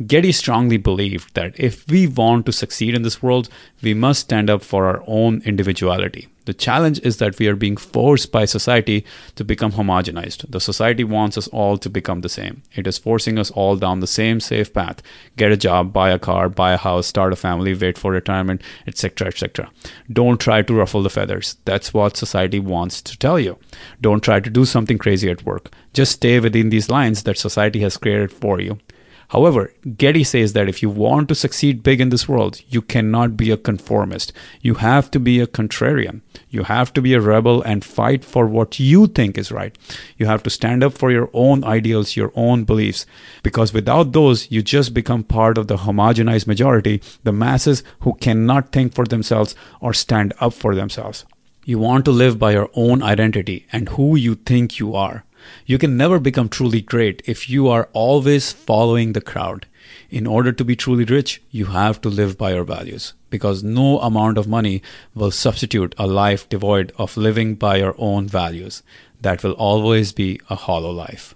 Getty 0.06 0.32
strongly 0.32 0.76
believed 0.76 1.32
that 1.32 1.58
if 1.58 1.88
we 1.88 2.06
want 2.06 2.44
to 2.44 2.52
succeed 2.52 2.94
in 2.94 3.04
this 3.04 3.22
world, 3.22 3.48
we 3.80 3.94
must 3.94 4.20
stand 4.20 4.50
up 4.50 4.62
for 4.62 4.84
our 4.84 5.02
own 5.06 5.40
individuality. 5.46 6.28
The 6.44 6.54
challenge 6.54 7.00
is 7.00 7.18
that 7.18 7.38
we 7.38 7.48
are 7.48 7.56
being 7.56 7.76
forced 7.76 8.30
by 8.30 8.44
society 8.44 9.04
to 9.36 9.44
become 9.44 9.72
homogenized. 9.72 10.50
The 10.50 10.60
society 10.60 11.04
wants 11.04 11.38
us 11.38 11.48
all 11.48 11.78
to 11.78 11.88
become 11.88 12.20
the 12.20 12.28
same. 12.28 12.62
It 12.74 12.86
is 12.86 12.98
forcing 12.98 13.38
us 13.38 13.50
all 13.50 13.76
down 13.76 14.00
the 14.00 14.06
same 14.06 14.40
safe 14.40 14.72
path 14.72 15.02
get 15.36 15.52
a 15.52 15.56
job, 15.56 15.92
buy 15.92 16.10
a 16.10 16.18
car, 16.18 16.48
buy 16.48 16.72
a 16.72 16.76
house, 16.76 17.06
start 17.06 17.32
a 17.32 17.36
family, 17.36 17.74
wait 17.74 17.98
for 17.98 18.12
retirement, 18.12 18.62
etc. 18.86 19.28
etc. 19.28 19.70
Don't 20.12 20.40
try 20.40 20.62
to 20.62 20.74
ruffle 20.74 21.02
the 21.02 21.10
feathers. 21.10 21.56
That's 21.64 21.92
what 21.92 22.16
society 22.16 22.60
wants 22.60 23.02
to 23.02 23.18
tell 23.18 23.38
you. 23.38 23.58
Don't 24.00 24.22
try 24.22 24.40
to 24.40 24.50
do 24.50 24.64
something 24.64 24.98
crazy 24.98 25.30
at 25.30 25.44
work. 25.44 25.70
Just 25.92 26.12
stay 26.12 26.40
within 26.40 26.70
these 26.70 26.90
lines 26.90 27.22
that 27.24 27.38
society 27.38 27.80
has 27.80 27.96
created 27.96 28.32
for 28.32 28.60
you. 28.60 28.78
However, 29.28 29.72
Getty 29.96 30.24
says 30.24 30.52
that 30.52 30.68
if 30.68 30.82
you 30.82 30.90
want 30.90 31.28
to 31.28 31.34
succeed 31.34 31.82
big 31.82 32.00
in 32.00 32.10
this 32.10 32.28
world, 32.28 32.60
you 32.68 32.82
cannot 32.82 33.36
be 33.36 33.50
a 33.50 33.56
conformist. 33.56 34.32
You 34.60 34.74
have 34.74 35.10
to 35.12 35.20
be 35.20 35.40
a 35.40 35.46
contrarian. 35.46 36.20
You 36.50 36.64
have 36.64 36.92
to 36.94 37.02
be 37.02 37.14
a 37.14 37.20
rebel 37.20 37.62
and 37.62 37.84
fight 37.84 38.24
for 38.24 38.46
what 38.46 38.78
you 38.78 39.06
think 39.06 39.36
is 39.36 39.50
right. 39.50 39.76
You 40.18 40.26
have 40.26 40.42
to 40.44 40.50
stand 40.50 40.84
up 40.84 40.92
for 40.92 41.10
your 41.10 41.30
own 41.32 41.64
ideals, 41.64 42.16
your 42.16 42.32
own 42.34 42.64
beliefs, 42.64 43.06
because 43.42 43.72
without 43.72 44.12
those, 44.12 44.50
you 44.50 44.62
just 44.62 44.94
become 44.94 45.24
part 45.24 45.58
of 45.58 45.66
the 45.66 45.78
homogenized 45.78 46.46
majority, 46.46 47.02
the 47.22 47.32
masses 47.32 47.82
who 48.00 48.14
cannot 48.14 48.72
think 48.72 48.94
for 48.94 49.04
themselves 49.04 49.54
or 49.80 49.92
stand 49.92 50.32
up 50.40 50.52
for 50.52 50.74
themselves. 50.74 51.24
You 51.64 51.78
want 51.78 52.04
to 52.04 52.10
live 52.10 52.38
by 52.38 52.52
your 52.52 52.70
own 52.74 53.02
identity 53.02 53.66
and 53.72 53.88
who 53.88 54.16
you 54.16 54.34
think 54.34 54.78
you 54.78 54.94
are. 54.94 55.24
You 55.66 55.78
can 55.78 55.96
never 55.96 56.18
become 56.18 56.48
truly 56.48 56.80
great 56.80 57.22
if 57.26 57.48
you 57.48 57.68
are 57.68 57.88
always 57.92 58.52
following 58.52 59.12
the 59.12 59.20
crowd. 59.20 59.66
In 60.10 60.26
order 60.26 60.52
to 60.52 60.64
be 60.64 60.76
truly 60.76 61.04
rich, 61.04 61.42
you 61.50 61.66
have 61.66 62.00
to 62.02 62.08
live 62.08 62.38
by 62.38 62.52
your 62.54 62.64
values 62.64 63.14
because 63.30 63.62
no 63.64 63.98
amount 63.98 64.38
of 64.38 64.46
money 64.46 64.82
will 65.14 65.30
substitute 65.30 65.94
a 65.98 66.06
life 66.06 66.48
devoid 66.48 66.92
of 66.96 67.16
living 67.16 67.54
by 67.56 67.76
your 67.76 67.94
own 67.98 68.28
values. 68.28 68.82
That 69.20 69.42
will 69.42 69.52
always 69.52 70.12
be 70.12 70.40
a 70.48 70.54
hollow 70.54 70.90
life. 70.90 71.34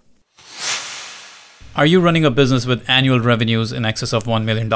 Are 1.75 1.87
you 1.87 2.01
running 2.01 2.25
a 2.25 2.31
business 2.31 2.67
with 2.67 2.89
annual 2.89 3.21
revenues 3.21 3.73
in 3.73 3.85
excess 3.85 4.13
of 4.13 4.25
$1 4.25 4.45
million? 4.45 4.69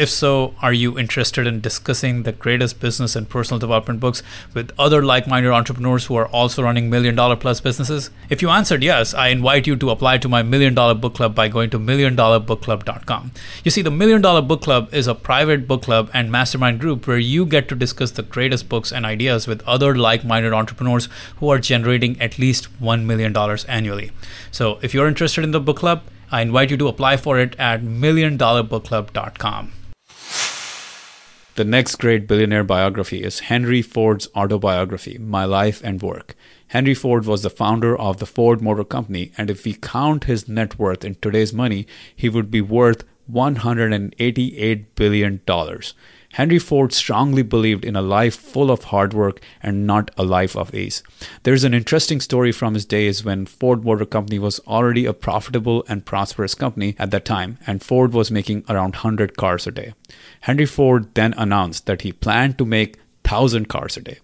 If 0.00 0.08
so, 0.08 0.54
are 0.62 0.72
you 0.72 0.98
interested 0.98 1.46
in 1.46 1.60
discussing 1.60 2.22
the 2.22 2.32
greatest 2.32 2.80
business 2.80 3.14
and 3.14 3.28
personal 3.28 3.58
development 3.58 4.00
books 4.00 4.22
with 4.54 4.72
other 4.78 5.02
like 5.02 5.26
minded 5.26 5.52
entrepreneurs 5.52 6.06
who 6.06 6.14
are 6.14 6.26
also 6.28 6.62
running 6.62 6.88
million 6.88 7.14
dollar 7.14 7.36
plus 7.36 7.60
businesses? 7.60 8.08
If 8.30 8.40
you 8.40 8.48
answered 8.48 8.82
yes, 8.82 9.12
I 9.12 9.28
invite 9.28 9.66
you 9.66 9.76
to 9.76 9.90
apply 9.90 10.16
to 10.16 10.26
my 10.26 10.42
Million 10.42 10.72
Dollar 10.72 10.94
Book 10.94 11.12
Club 11.16 11.34
by 11.34 11.48
going 11.48 11.68
to 11.68 11.78
milliondollarbookclub.com. 11.78 13.32
You 13.62 13.70
see, 13.70 13.82
the 13.82 13.90
Million 13.90 14.22
Dollar 14.22 14.40
Book 14.40 14.62
Club 14.62 14.88
is 14.90 15.06
a 15.06 15.14
private 15.14 15.68
book 15.68 15.82
club 15.82 16.08
and 16.14 16.32
mastermind 16.32 16.80
group 16.80 17.06
where 17.06 17.18
you 17.18 17.44
get 17.44 17.68
to 17.68 17.74
discuss 17.74 18.12
the 18.12 18.22
greatest 18.22 18.70
books 18.70 18.90
and 18.90 19.04
ideas 19.04 19.46
with 19.46 19.60
other 19.68 19.94
like 19.94 20.24
minded 20.24 20.54
entrepreneurs 20.54 21.10
who 21.40 21.50
are 21.50 21.58
generating 21.58 22.18
at 22.22 22.38
least 22.38 22.68
$1 22.80 23.04
million 23.04 23.36
annually. 23.68 24.12
So 24.50 24.78
if 24.80 24.94
you're 24.94 25.08
interested 25.08 25.44
in 25.44 25.50
the 25.50 25.60
book 25.60 25.76
club, 25.76 26.04
I 26.32 26.40
invite 26.40 26.70
you 26.70 26.78
to 26.78 26.88
apply 26.88 27.18
for 27.18 27.38
it 27.38 27.54
at 27.58 27.82
milliondollarbookclub.com. 27.82 29.72
The 31.60 31.64
next 31.66 31.96
great 31.96 32.26
billionaire 32.26 32.64
biography 32.64 33.22
is 33.22 33.40
Henry 33.40 33.82
Ford's 33.82 34.28
autobiography, 34.34 35.18
My 35.18 35.44
Life 35.44 35.82
and 35.84 36.00
Work. 36.00 36.34
Henry 36.68 36.94
Ford 36.94 37.26
was 37.26 37.42
the 37.42 37.50
founder 37.50 37.94
of 37.94 38.16
the 38.16 38.24
Ford 38.24 38.62
Motor 38.62 38.82
Company, 38.82 39.32
and 39.36 39.50
if 39.50 39.66
we 39.66 39.74
count 39.74 40.24
his 40.24 40.48
net 40.48 40.78
worth 40.78 41.04
in 41.04 41.16
today's 41.16 41.52
money, 41.52 41.86
he 42.16 42.30
would 42.30 42.50
be 42.50 42.62
worth 42.62 43.04
$188 43.30 44.86
billion. 44.94 45.40
Henry 46.34 46.60
Ford 46.60 46.92
strongly 46.92 47.42
believed 47.42 47.84
in 47.84 47.96
a 47.96 48.02
life 48.02 48.36
full 48.36 48.70
of 48.70 48.84
hard 48.84 49.12
work 49.12 49.40
and 49.62 49.86
not 49.86 50.12
a 50.16 50.22
life 50.22 50.56
of 50.56 50.72
ease. 50.74 51.02
There's 51.42 51.64
an 51.64 51.74
interesting 51.74 52.20
story 52.20 52.52
from 52.52 52.74
his 52.74 52.86
days 52.86 53.24
when 53.24 53.46
Ford 53.46 53.84
Motor 53.84 54.06
Company 54.06 54.38
was 54.38 54.60
already 54.60 55.06
a 55.06 55.12
profitable 55.12 55.84
and 55.88 56.06
prosperous 56.06 56.54
company 56.54 56.94
at 56.98 57.10
that 57.10 57.24
time, 57.24 57.58
and 57.66 57.82
Ford 57.82 58.12
was 58.12 58.30
making 58.30 58.64
around 58.68 58.94
100 58.94 59.36
cars 59.36 59.66
a 59.66 59.72
day. 59.72 59.92
Henry 60.42 60.66
Ford 60.66 61.12
then 61.14 61.34
announced 61.36 61.86
that 61.86 62.02
he 62.02 62.12
planned 62.12 62.58
to 62.58 62.64
make 62.64 62.96
1,000 63.24 63.68
cars 63.68 63.96
a 63.96 64.00
day. 64.00 64.18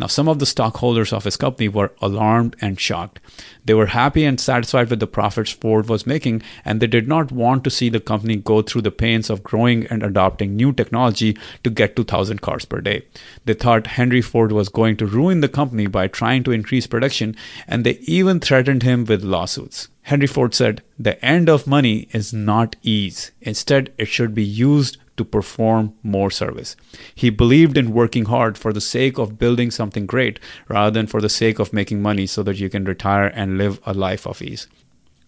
Now, 0.00 0.06
some 0.06 0.28
of 0.28 0.38
the 0.38 0.46
stockholders 0.46 1.12
of 1.12 1.24
his 1.24 1.36
company 1.36 1.68
were 1.68 1.92
alarmed 2.00 2.56
and 2.58 2.80
shocked. 2.80 3.20
They 3.66 3.74
were 3.74 3.88
happy 3.88 4.24
and 4.24 4.40
satisfied 4.40 4.88
with 4.88 4.98
the 4.98 5.06
profits 5.06 5.50
Ford 5.50 5.90
was 5.90 6.06
making, 6.06 6.40
and 6.64 6.80
they 6.80 6.86
did 6.86 7.06
not 7.06 7.30
want 7.30 7.64
to 7.64 7.70
see 7.70 7.90
the 7.90 8.00
company 8.00 8.36
go 8.36 8.62
through 8.62 8.80
the 8.80 8.90
pains 8.90 9.28
of 9.28 9.42
growing 9.42 9.86
and 9.88 10.02
adopting 10.02 10.56
new 10.56 10.72
technology 10.72 11.36
to 11.64 11.68
get 11.68 11.96
to 11.96 12.02
1,000 12.02 12.40
cars 12.40 12.64
per 12.64 12.80
day. 12.80 13.04
They 13.44 13.52
thought 13.52 13.88
Henry 13.88 14.22
Ford 14.22 14.52
was 14.52 14.70
going 14.70 14.96
to 14.96 15.06
ruin 15.06 15.42
the 15.42 15.50
company 15.50 15.86
by 15.86 16.08
trying 16.08 16.44
to 16.44 16.52
increase 16.52 16.86
production, 16.86 17.36
and 17.68 17.84
they 17.84 17.98
even 18.06 18.40
threatened 18.40 18.82
him 18.82 19.04
with 19.04 19.22
lawsuits. 19.22 19.88
Henry 20.04 20.26
Ford 20.26 20.54
said, 20.54 20.82
The 20.98 21.22
end 21.22 21.50
of 21.50 21.66
money 21.66 22.08
is 22.12 22.32
not 22.32 22.74
ease. 22.82 23.32
Instead, 23.42 23.92
it 23.98 24.08
should 24.08 24.34
be 24.34 24.44
used 24.44 24.96
to 25.20 25.24
perform 25.24 25.92
more 26.02 26.30
service. 26.30 26.76
He 27.14 27.28
believed 27.28 27.76
in 27.76 27.92
working 27.92 28.24
hard 28.24 28.56
for 28.56 28.72
the 28.72 28.80
sake 28.80 29.18
of 29.18 29.38
building 29.38 29.70
something 29.70 30.06
great 30.06 30.40
rather 30.66 30.90
than 30.90 31.06
for 31.06 31.20
the 31.20 31.28
sake 31.28 31.58
of 31.58 31.74
making 31.74 32.00
money 32.00 32.26
so 32.26 32.42
that 32.44 32.58
you 32.58 32.70
can 32.70 32.86
retire 32.86 33.26
and 33.26 33.58
live 33.58 33.78
a 33.84 33.92
life 33.92 34.26
of 34.26 34.40
ease. 34.40 34.66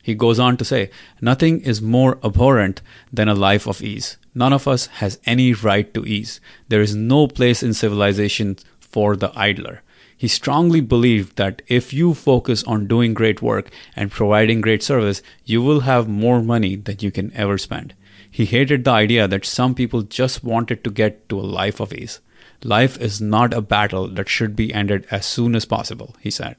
He 0.02 0.14
goes 0.14 0.38
on 0.40 0.56
to 0.56 0.64
say, 0.64 0.88
Nothing 1.20 1.60
is 1.60 1.82
more 1.82 2.18
abhorrent 2.24 2.80
than 3.12 3.28
a 3.28 3.34
life 3.34 3.68
of 3.68 3.82
ease. 3.82 4.16
None 4.34 4.54
of 4.54 4.66
us 4.66 4.86
has 5.02 5.20
any 5.26 5.52
right 5.52 5.92
to 5.92 6.06
ease. 6.06 6.40
There 6.68 6.80
is 6.80 6.96
no 6.96 7.28
place 7.28 7.62
in 7.62 7.74
civilization 7.74 8.56
for 8.80 9.14
the 9.14 9.30
idler. 9.36 9.82
He 10.16 10.28
strongly 10.28 10.80
believed 10.80 11.36
that 11.36 11.60
if 11.66 11.92
you 11.92 12.14
focus 12.14 12.64
on 12.64 12.86
doing 12.86 13.12
great 13.12 13.42
work 13.42 13.70
and 13.94 14.10
providing 14.10 14.62
great 14.62 14.82
service, 14.82 15.20
you 15.44 15.60
will 15.60 15.80
have 15.80 16.08
more 16.08 16.42
money 16.42 16.76
than 16.76 16.96
you 17.00 17.10
can 17.10 17.30
ever 17.34 17.58
spend. 17.58 17.92
He 18.32 18.46
hated 18.46 18.84
the 18.84 18.90
idea 18.92 19.28
that 19.28 19.44
some 19.44 19.74
people 19.74 20.00
just 20.00 20.42
wanted 20.42 20.82
to 20.82 20.90
get 20.90 21.28
to 21.28 21.38
a 21.38 21.42
life 21.42 21.80
of 21.80 21.92
ease. 21.92 22.20
Life 22.64 22.98
is 22.98 23.20
not 23.20 23.52
a 23.52 23.60
battle 23.60 24.08
that 24.08 24.30
should 24.30 24.56
be 24.56 24.72
ended 24.72 25.06
as 25.10 25.26
soon 25.26 25.54
as 25.54 25.66
possible, 25.66 26.16
he 26.18 26.30
said. 26.30 26.56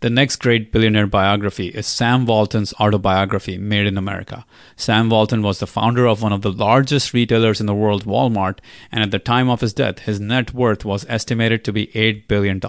The 0.00 0.10
next 0.10 0.36
great 0.36 0.72
billionaire 0.72 1.06
biography 1.06 1.68
is 1.68 1.86
Sam 1.86 2.26
Walton's 2.26 2.74
autobiography, 2.80 3.58
Made 3.58 3.86
in 3.86 3.96
America. 3.96 4.44
Sam 4.76 5.08
Walton 5.08 5.42
was 5.42 5.60
the 5.60 5.66
founder 5.68 6.06
of 6.06 6.20
one 6.20 6.32
of 6.32 6.42
the 6.42 6.52
largest 6.52 7.14
retailers 7.14 7.60
in 7.60 7.66
the 7.66 7.74
world, 7.74 8.04
Walmart, 8.04 8.58
and 8.90 9.02
at 9.02 9.12
the 9.12 9.20
time 9.20 9.48
of 9.48 9.60
his 9.60 9.72
death, 9.72 10.00
his 10.00 10.18
net 10.18 10.52
worth 10.52 10.84
was 10.84 11.06
estimated 11.08 11.64
to 11.64 11.72
be 11.72 11.88
$8 11.88 12.26
billion. 12.26 12.60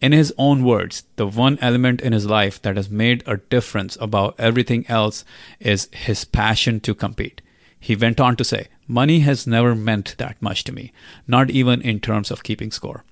In 0.00 0.12
his 0.12 0.32
own 0.38 0.64
words, 0.64 1.04
the 1.16 1.26
one 1.26 1.58
element 1.60 2.00
in 2.00 2.14
his 2.14 2.24
life 2.24 2.60
that 2.62 2.76
has 2.76 2.88
made 2.88 3.22
a 3.26 3.36
difference 3.36 3.98
about 4.00 4.34
everything 4.38 4.86
else 4.88 5.24
is 5.58 5.88
his 5.92 6.24
passion 6.24 6.80
to 6.80 6.94
compete. 6.94 7.42
He 7.78 7.96
went 7.96 8.18
on 8.18 8.36
to 8.36 8.44
say, 8.44 8.68
Money 8.86 9.20
has 9.20 9.46
never 9.46 9.74
meant 9.74 10.14
that 10.18 10.40
much 10.40 10.64
to 10.64 10.72
me, 10.72 10.92
not 11.26 11.50
even 11.50 11.80
in 11.82 12.00
terms 12.00 12.30
of 12.30 12.42
keeping 12.42 12.70
score. 12.70 13.04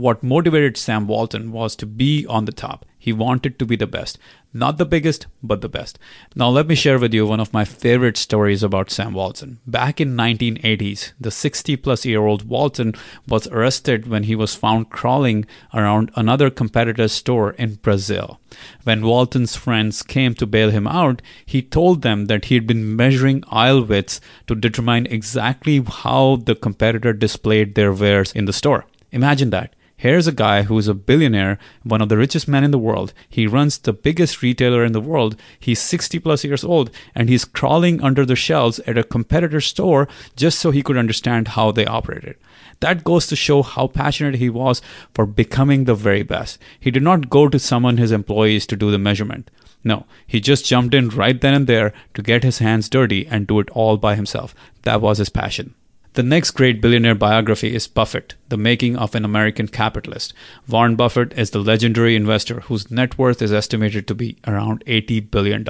What 0.00 0.22
motivated 0.22 0.78
Sam 0.78 1.06
Walton 1.06 1.52
was 1.52 1.76
to 1.76 1.84
be 1.84 2.24
on 2.24 2.46
the 2.46 2.52
top. 2.52 2.86
He 2.98 3.12
wanted 3.12 3.58
to 3.58 3.66
be 3.66 3.76
the 3.76 3.86
best. 3.86 4.18
Not 4.54 4.78
the 4.78 4.86
biggest, 4.86 5.26
but 5.42 5.60
the 5.60 5.68
best. 5.68 5.98
Now 6.34 6.48
let 6.48 6.66
me 6.66 6.74
share 6.74 6.98
with 6.98 7.12
you 7.12 7.26
one 7.26 7.38
of 7.38 7.52
my 7.52 7.66
favorite 7.66 8.16
stories 8.16 8.62
about 8.62 8.90
Sam 8.90 9.12
Walton. 9.12 9.58
Back 9.66 10.00
in 10.00 10.16
1980s, 10.16 11.12
the 11.20 11.30
60 11.30 11.76
plus 11.76 12.06
year 12.06 12.24
old 12.24 12.48
Walton 12.48 12.94
was 13.28 13.46
arrested 13.48 14.08
when 14.08 14.22
he 14.22 14.34
was 14.34 14.54
found 14.54 14.88
crawling 14.88 15.44
around 15.74 16.10
another 16.16 16.48
competitor's 16.48 17.12
store 17.12 17.50
in 17.58 17.74
Brazil. 17.74 18.40
When 18.84 19.04
Walton's 19.04 19.54
friends 19.54 20.02
came 20.02 20.32
to 20.36 20.46
bail 20.46 20.70
him 20.70 20.86
out, 20.86 21.20
he 21.44 21.60
told 21.60 22.00
them 22.00 22.24
that 22.24 22.46
he 22.46 22.54
had 22.54 22.66
been 22.66 22.96
measuring 22.96 23.44
aisle 23.50 23.84
widths 23.84 24.18
to 24.46 24.54
determine 24.54 25.04
exactly 25.08 25.84
how 25.86 26.36
the 26.36 26.54
competitor 26.54 27.12
displayed 27.12 27.74
their 27.74 27.92
wares 27.92 28.32
in 28.32 28.46
the 28.46 28.54
store. 28.54 28.86
Imagine 29.12 29.50
that. 29.50 29.74
Here's 30.00 30.26
a 30.26 30.32
guy 30.32 30.62
who 30.62 30.78
is 30.78 30.88
a 30.88 30.94
billionaire, 30.94 31.58
one 31.82 32.00
of 32.00 32.08
the 32.08 32.16
richest 32.16 32.48
men 32.48 32.64
in 32.64 32.70
the 32.70 32.78
world. 32.78 33.12
He 33.28 33.46
runs 33.46 33.76
the 33.76 33.92
biggest 33.92 34.40
retailer 34.40 34.82
in 34.82 34.92
the 34.92 35.00
world. 35.00 35.36
He's 35.58 35.78
60 35.78 36.18
plus 36.20 36.42
years 36.42 36.64
old 36.64 36.90
and 37.14 37.28
he's 37.28 37.44
crawling 37.44 38.02
under 38.02 38.24
the 38.24 38.34
shelves 38.34 38.78
at 38.86 38.96
a 38.96 39.04
competitor 39.04 39.60
store 39.60 40.08
just 40.36 40.58
so 40.58 40.70
he 40.70 40.82
could 40.82 40.96
understand 40.96 41.48
how 41.48 41.70
they 41.70 41.84
operated. 41.84 42.36
That 42.80 43.04
goes 43.04 43.26
to 43.26 43.36
show 43.36 43.62
how 43.62 43.88
passionate 43.88 44.36
he 44.36 44.48
was 44.48 44.80
for 45.12 45.26
becoming 45.26 45.84
the 45.84 45.94
very 45.94 46.22
best. 46.22 46.58
He 46.80 46.90
did 46.90 47.02
not 47.02 47.28
go 47.28 47.50
to 47.50 47.58
summon 47.58 47.98
his 47.98 48.10
employees 48.10 48.66
to 48.68 48.76
do 48.76 48.90
the 48.90 48.98
measurement. 48.98 49.50
No, 49.84 50.06
he 50.26 50.40
just 50.40 50.64
jumped 50.64 50.94
in 50.94 51.10
right 51.10 51.38
then 51.38 51.52
and 51.52 51.66
there 51.66 51.92
to 52.14 52.22
get 52.22 52.42
his 52.42 52.60
hands 52.60 52.88
dirty 52.88 53.26
and 53.26 53.46
do 53.46 53.60
it 53.60 53.68
all 53.72 53.98
by 53.98 54.14
himself. 54.14 54.54
That 54.84 55.02
was 55.02 55.18
his 55.18 55.28
passion. 55.28 55.74
The 56.14 56.24
next 56.24 56.50
great 56.52 56.80
billionaire 56.80 57.14
biography 57.14 57.72
is 57.72 57.86
Buffett, 57.86 58.34
The 58.48 58.56
Making 58.56 58.96
of 58.96 59.14
an 59.14 59.24
American 59.24 59.68
Capitalist. 59.68 60.34
Warren 60.68 60.96
Buffett 60.96 61.32
is 61.34 61.50
the 61.50 61.60
legendary 61.60 62.16
investor 62.16 62.62
whose 62.62 62.90
net 62.90 63.16
worth 63.16 63.40
is 63.40 63.52
estimated 63.52 64.08
to 64.08 64.16
be 64.16 64.36
around 64.44 64.84
$80 64.86 65.30
billion. 65.30 65.64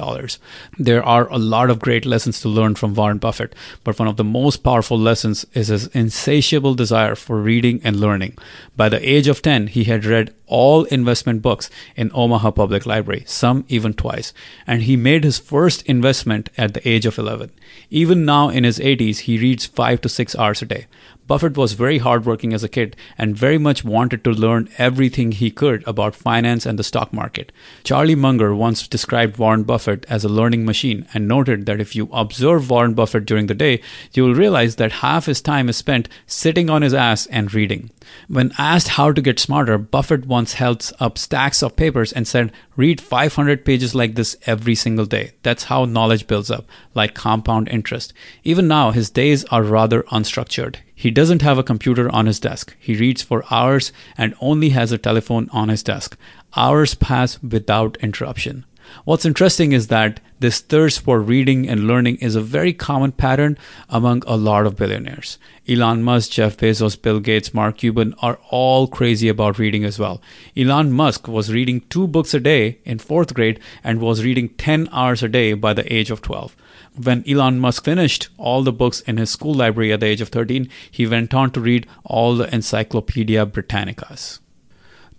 There 0.79 1.03
are 1.03 1.29
a 1.29 1.37
lot 1.37 1.69
of 1.69 1.77
great 1.77 2.07
lessons 2.07 2.41
to 2.41 2.49
learn 2.49 2.73
from 2.73 2.95
Warren 2.95 3.19
Buffett, 3.19 3.53
but 3.83 3.99
one 3.99 4.07
of 4.07 4.17
the 4.17 4.23
most 4.23 4.63
powerful 4.63 4.97
lessons 4.97 5.45
is 5.53 5.67
his 5.67 5.85
insatiable 5.87 6.73
desire 6.73 7.13
for 7.13 7.39
reading 7.39 7.79
and 7.83 7.99
learning. 7.99 8.35
By 8.75 8.89
the 8.89 9.07
age 9.07 9.27
of 9.27 9.43
10, 9.43 9.67
he 9.67 9.83
had 9.83 10.05
read 10.05 10.33
all 10.51 10.83
investment 10.85 11.41
books 11.41 11.69
in 11.95 12.11
Omaha 12.13 12.51
Public 12.51 12.85
Library, 12.85 13.23
some 13.25 13.65
even 13.69 13.93
twice, 13.93 14.33
and 14.67 14.83
he 14.83 14.95
made 14.95 15.23
his 15.23 15.39
first 15.39 15.81
investment 15.83 16.49
at 16.57 16.73
the 16.73 16.87
age 16.87 17.05
of 17.05 17.17
11. 17.17 17.51
Even 17.89 18.25
now 18.25 18.49
in 18.49 18.65
his 18.65 18.77
80s, 18.77 19.19
he 19.19 19.39
reads 19.39 19.65
5 19.65 20.01
to 20.01 20.09
6 20.09 20.35
hours 20.35 20.61
a 20.61 20.65
day. 20.65 20.85
Buffett 21.31 21.55
was 21.55 21.71
very 21.71 21.99
hardworking 21.99 22.51
as 22.53 22.61
a 22.61 22.67
kid 22.67 22.93
and 23.17 23.37
very 23.37 23.57
much 23.57 23.85
wanted 23.85 24.21
to 24.25 24.31
learn 24.31 24.67
everything 24.77 25.31
he 25.31 25.49
could 25.49 25.81
about 25.87 26.13
finance 26.13 26.65
and 26.65 26.77
the 26.77 26.83
stock 26.83 27.13
market. 27.13 27.53
Charlie 27.85 28.15
Munger 28.15 28.53
once 28.53 28.85
described 28.85 29.37
Warren 29.37 29.63
Buffett 29.63 30.05
as 30.09 30.25
a 30.25 30.27
learning 30.27 30.65
machine 30.65 31.07
and 31.13 31.29
noted 31.29 31.67
that 31.67 31.79
if 31.79 31.95
you 31.95 32.09
observe 32.11 32.69
Warren 32.69 32.95
Buffett 32.95 33.23
during 33.23 33.47
the 33.47 33.53
day, 33.53 33.81
you 34.11 34.25
will 34.25 34.35
realize 34.35 34.75
that 34.75 34.91
half 34.91 35.27
his 35.27 35.39
time 35.39 35.69
is 35.69 35.77
spent 35.77 36.09
sitting 36.27 36.69
on 36.69 36.81
his 36.81 36.93
ass 36.93 37.27
and 37.27 37.53
reading. 37.53 37.91
When 38.27 38.51
asked 38.57 38.89
how 38.89 39.13
to 39.13 39.21
get 39.21 39.39
smarter, 39.39 39.77
Buffett 39.77 40.25
once 40.25 40.55
held 40.55 40.91
up 40.99 41.17
stacks 41.17 41.63
of 41.63 41.77
papers 41.77 42.11
and 42.11 42.27
said, 42.27 42.51
Read 42.75 42.99
500 42.99 43.63
pages 43.63 43.95
like 43.95 44.15
this 44.15 44.35
every 44.45 44.75
single 44.75 45.05
day. 45.05 45.31
That's 45.43 45.65
how 45.65 45.85
knowledge 45.85 46.27
builds 46.27 46.51
up, 46.51 46.67
like 46.93 47.13
compound 47.13 47.69
interest. 47.69 48.11
Even 48.43 48.67
now, 48.67 48.91
his 48.91 49.09
days 49.09 49.45
are 49.45 49.63
rather 49.63 50.03
unstructured. 50.03 50.75
He 51.01 51.09
doesn't 51.09 51.41
have 51.41 51.57
a 51.57 51.63
computer 51.63 52.13
on 52.13 52.27
his 52.27 52.39
desk. 52.39 52.75
He 52.77 52.93
reads 52.93 53.23
for 53.23 53.43
hours 53.49 53.91
and 54.15 54.35
only 54.39 54.69
has 54.69 54.91
a 54.91 54.99
telephone 54.99 55.49
on 55.51 55.69
his 55.69 55.81
desk. 55.81 56.15
Hours 56.55 56.93
pass 56.93 57.41
without 57.41 57.97
interruption. 58.01 58.65
What's 59.03 59.25
interesting 59.25 59.71
is 59.71 59.87
that 59.87 60.19
this 60.39 60.59
thirst 60.59 61.01
for 61.01 61.19
reading 61.19 61.67
and 61.67 61.87
learning 61.87 62.17
is 62.17 62.35
a 62.35 62.41
very 62.41 62.71
common 62.71 63.13
pattern 63.13 63.57
among 63.89 64.21
a 64.27 64.37
lot 64.37 64.67
of 64.67 64.75
billionaires. 64.75 65.39
Elon 65.67 66.03
Musk, 66.03 66.29
Jeff 66.29 66.55
Bezos, 66.57 67.01
Bill 67.01 67.19
Gates, 67.19 67.51
Mark 67.51 67.77
Cuban 67.77 68.13
are 68.21 68.37
all 68.51 68.85
crazy 68.85 69.27
about 69.27 69.57
reading 69.57 69.83
as 69.83 69.97
well. 69.97 70.21
Elon 70.55 70.91
Musk 70.91 71.27
was 71.27 71.51
reading 71.51 71.81
two 71.89 72.05
books 72.05 72.35
a 72.35 72.39
day 72.39 72.77
in 72.85 72.99
fourth 72.99 73.33
grade 73.33 73.59
and 73.83 74.01
was 74.01 74.23
reading 74.23 74.49
10 74.49 74.87
hours 74.91 75.23
a 75.23 75.27
day 75.27 75.53
by 75.53 75.73
the 75.73 75.91
age 75.91 76.11
of 76.11 76.21
12. 76.21 76.55
When 76.95 77.23
Elon 77.27 77.59
Musk 77.59 77.85
finished 77.85 78.29
all 78.37 78.63
the 78.63 78.73
books 78.73 78.99
in 79.01 79.17
his 79.17 79.29
school 79.29 79.53
library 79.53 79.93
at 79.93 80.01
the 80.01 80.07
age 80.07 80.21
of 80.21 80.29
13, 80.29 80.69
he 80.89 81.07
went 81.07 81.33
on 81.33 81.51
to 81.51 81.61
read 81.61 81.87
all 82.03 82.35
the 82.35 82.53
Encyclopedia 82.53 83.45
Britannicas. 83.45 84.39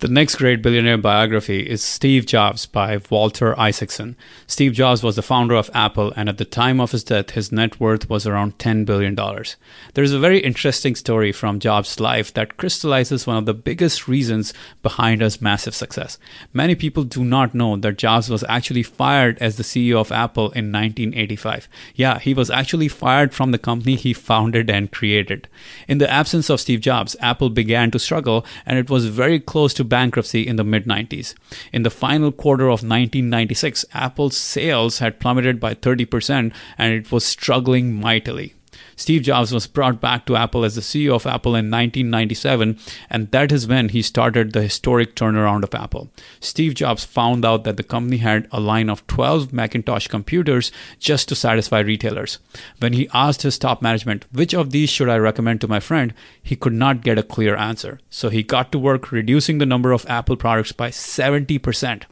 The 0.02 0.08
next 0.08 0.34
great 0.34 0.62
billionaire 0.62 0.98
biography 0.98 1.60
is 1.60 1.80
Steve 1.80 2.26
Jobs 2.26 2.66
by 2.66 2.98
Walter 3.08 3.56
Isaacson. 3.56 4.16
Steve 4.48 4.72
Jobs 4.72 5.04
was 5.04 5.14
the 5.14 5.22
founder 5.22 5.54
of 5.54 5.70
Apple, 5.74 6.12
and 6.16 6.28
at 6.28 6.38
the 6.38 6.44
time 6.44 6.80
of 6.80 6.90
his 6.90 7.04
death, 7.04 7.30
his 7.30 7.52
net 7.52 7.78
worth 7.78 8.10
was 8.10 8.26
around 8.26 8.58
$10 8.58 8.84
billion. 8.84 9.16
There's 9.94 10.10
a 10.10 10.18
very 10.18 10.40
interesting 10.40 10.96
story 10.96 11.30
from 11.30 11.60
Jobs' 11.60 12.00
life 12.00 12.34
that 12.34 12.56
crystallizes 12.56 13.28
one 13.28 13.36
of 13.36 13.46
the 13.46 13.54
biggest 13.54 14.08
reasons 14.08 14.52
behind 14.82 15.20
his 15.20 15.40
massive 15.40 15.72
success. 15.72 16.18
Many 16.52 16.74
people 16.74 17.04
do 17.04 17.24
not 17.24 17.54
know 17.54 17.76
that 17.76 17.96
Jobs 17.96 18.28
was 18.28 18.42
actually 18.48 18.82
fired 18.82 19.38
as 19.38 19.56
the 19.56 19.62
CEO 19.62 20.00
of 20.00 20.10
Apple 20.10 20.46
in 20.46 20.72
1985. 20.72 21.68
Yeah, 21.94 22.18
he 22.18 22.34
was 22.34 22.50
actually 22.50 22.88
fired 22.88 23.32
from 23.32 23.52
the 23.52 23.56
company 23.56 23.94
he 23.94 24.14
founded 24.14 24.68
and 24.68 24.90
created. 24.90 25.46
In 25.86 25.98
the 25.98 26.10
absence 26.10 26.50
of 26.50 26.60
Steve 26.60 26.80
Jobs, 26.80 27.14
Apple 27.20 27.50
began 27.50 27.92
to 27.92 28.00
struggle, 28.00 28.44
and 28.66 28.80
it 28.80 28.90
was 28.90 29.06
very 29.06 29.38
close 29.38 29.72
to 29.74 29.91
bankruptcy 29.92 30.46
in 30.46 30.56
the 30.56 30.64
mid 30.64 30.86
90s. 30.86 31.34
In 31.70 31.82
the 31.82 31.90
final 31.90 32.32
quarter 32.32 32.64
of 32.64 32.80
1996, 32.82 33.84
Apple's 33.92 34.38
sales 34.38 35.00
had 35.00 35.20
plummeted 35.20 35.60
by 35.60 35.74
30% 35.74 36.54
and 36.78 36.94
it 36.94 37.12
was 37.12 37.26
struggling 37.26 38.00
mightily. 38.00 38.54
Steve 38.96 39.22
Jobs 39.22 39.52
was 39.52 39.66
brought 39.66 40.00
back 40.00 40.26
to 40.26 40.36
Apple 40.36 40.64
as 40.64 40.74
the 40.74 40.80
CEO 40.80 41.14
of 41.14 41.26
Apple 41.26 41.52
in 41.52 41.70
1997, 41.70 42.78
and 43.10 43.30
that 43.30 43.52
is 43.52 43.66
when 43.66 43.88
he 43.88 44.02
started 44.02 44.52
the 44.52 44.62
historic 44.62 45.14
turnaround 45.14 45.62
of 45.62 45.74
Apple. 45.74 46.10
Steve 46.40 46.74
Jobs 46.74 47.04
found 47.04 47.44
out 47.44 47.64
that 47.64 47.76
the 47.76 47.82
company 47.82 48.18
had 48.18 48.48
a 48.50 48.60
line 48.60 48.88
of 48.88 49.06
12 49.06 49.52
Macintosh 49.52 50.08
computers 50.08 50.72
just 50.98 51.28
to 51.28 51.34
satisfy 51.34 51.80
retailers. 51.80 52.38
When 52.78 52.92
he 52.92 53.08
asked 53.12 53.42
his 53.42 53.58
top 53.58 53.82
management, 53.82 54.26
which 54.32 54.54
of 54.54 54.70
these 54.70 54.90
should 54.90 55.08
I 55.08 55.16
recommend 55.16 55.60
to 55.62 55.68
my 55.68 55.80
friend, 55.80 56.14
he 56.42 56.56
could 56.56 56.72
not 56.72 57.02
get 57.02 57.18
a 57.18 57.22
clear 57.22 57.56
answer. 57.56 58.00
So 58.10 58.28
he 58.28 58.42
got 58.42 58.72
to 58.72 58.78
work 58.78 59.12
reducing 59.12 59.58
the 59.58 59.66
number 59.66 59.92
of 59.92 60.06
Apple 60.08 60.36
products 60.36 60.72
by 60.72 60.90
70%. 60.90 62.04